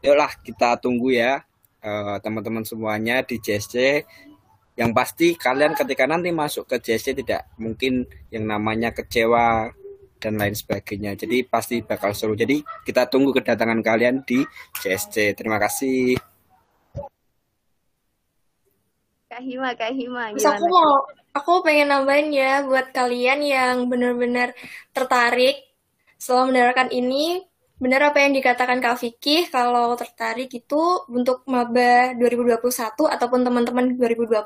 yuklah 0.00 0.32
kita 0.40 0.80
tunggu 0.80 1.12
ya 1.12 1.44
uh, 1.84 2.16
teman-teman 2.24 2.64
semuanya 2.64 3.20
di 3.20 3.36
JSC. 3.36 4.08
Yang 4.76 4.90
pasti 4.96 5.26
kalian 5.36 5.76
ketika 5.76 6.08
nanti 6.08 6.32
masuk 6.32 6.64
ke 6.64 6.80
JSC 6.80 7.12
tidak 7.12 7.52
mungkin 7.60 8.08
yang 8.32 8.48
namanya 8.48 8.96
kecewa 8.96 9.68
dan 10.16 10.40
lain 10.40 10.56
sebagainya. 10.56 11.12
Jadi 11.12 11.44
pasti 11.44 11.84
bakal 11.84 12.16
seru. 12.16 12.32
Jadi 12.32 12.64
kita 12.88 13.04
tunggu 13.04 13.36
kedatangan 13.36 13.84
kalian 13.84 14.24
di 14.24 14.40
JSC. 14.80 15.36
Terima 15.36 15.60
kasih. 15.60 16.16
Kak 19.36 19.44
Hima, 19.44 19.68
Kak 19.76 19.92
Hima. 19.92 20.32
Gimana? 20.32 20.56
aku 20.56 20.64
mau, 20.64 20.92
aku 21.36 21.60
pengen 21.60 21.92
nambahin 21.92 22.32
ya 22.32 22.64
buat 22.64 22.96
kalian 22.96 23.44
yang 23.44 23.74
benar-benar 23.92 24.56
tertarik 24.96 25.66
setelah 26.16 26.48
mendengarkan 26.48 26.88
ini, 26.96 27.44
benar 27.76 28.08
apa 28.08 28.24
yang 28.24 28.32
dikatakan 28.32 28.80
Kak 28.80 28.96
Vicky, 29.04 29.46
kalau 29.52 29.92
tertarik 30.00 30.48
itu 30.48 31.04
untuk 31.12 31.44
maba 31.44 32.16
2021 32.16 33.04
ataupun 33.04 33.40
teman-teman 33.44 33.84
2020, 34.00 34.40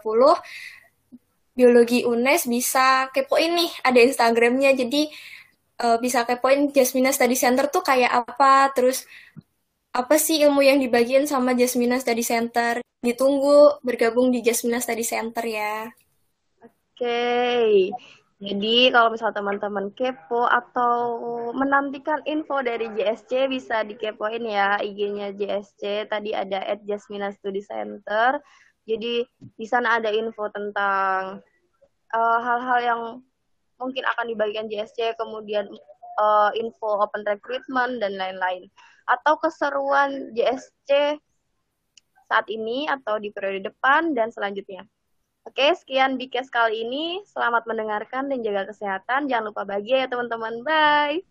biologi 1.55 2.03
UNES 2.03 2.51
bisa 2.51 3.07
kepoin 3.15 3.55
nih, 3.55 3.71
ada 3.87 3.99
Instagramnya, 4.03 4.75
jadi 4.75 5.03
uh, 5.87 5.99
bisa 6.03 6.27
kepoin 6.27 6.75
Jasmina 6.75 7.15
Study 7.15 7.39
Center 7.39 7.71
tuh 7.71 7.87
kayak 7.87 8.11
apa, 8.11 8.75
terus 8.75 9.07
apa 9.95 10.19
sih 10.19 10.43
ilmu 10.43 10.63
yang 10.63 10.79
dibagiin 10.83 11.27
sama 11.31 11.55
Jasmina 11.55 12.03
Study 12.03 12.23
Center. 12.27 12.83
Ditunggu 13.01 13.81
bergabung 13.87 14.31
di 14.35 14.43
Jasmina 14.43 14.79
Study 14.83 15.07
Center 15.07 15.45
ya. 15.47 15.91
Okay. 17.01 17.89
Jadi 18.45 18.93
kalau 18.93 19.09
misal 19.09 19.33
teman-teman 19.33 19.89
kepo 19.97 20.45
atau 20.45 21.17
menantikan 21.57 22.21
info 22.29 22.61
dari 22.61 22.93
JSC 22.93 23.49
bisa 23.49 23.81
dikepoin 23.89 24.45
ya 24.45 24.77
IG-nya 24.85 25.33
JSC. 25.33 26.05
Tadi 26.13 26.37
ada 26.37 26.61
at 26.61 26.85
Jasmina 26.85 27.33
Study 27.33 27.65
Center. 27.65 28.37
Jadi 28.85 29.25
di 29.33 29.65
sana 29.65 29.97
ada 29.97 30.13
info 30.13 30.53
tentang 30.53 31.41
eh, 32.13 32.39
hal-hal 32.45 32.81
uh, 32.81 32.85
yang 32.85 33.03
mungkin 33.81 34.05
akan 34.05 34.29
dibagikan 34.29 34.69
JSC, 34.69 35.17
kemudian 35.17 35.65
uh, 36.21 36.53
info 36.53 37.01
open 37.01 37.25
recruitment 37.25 37.97
dan 37.97 38.21
lain-lain. 38.21 38.69
Atau 39.09 39.41
keseruan 39.41 40.37
JSC 40.37 41.17
saat 42.29 42.47
ini 42.53 42.85
atau 42.93 43.17
di 43.17 43.33
periode 43.33 43.73
depan 43.73 44.13
dan 44.13 44.29
selanjutnya. 44.29 44.85
Oke, 45.49 45.73
sekian 45.73 46.21
Bikes 46.21 46.53
kali 46.53 46.85
ini. 46.85 47.25
Selamat 47.25 47.65
mendengarkan 47.65 48.29
dan 48.29 48.45
jaga 48.45 48.69
kesehatan. 48.69 49.25
Jangan 49.25 49.53
lupa 49.53 49.65
bahagia 49.65 50.05
ya 50.05 50.09
teman-teman. 50.13 50.61
Bye. 50.61 51.25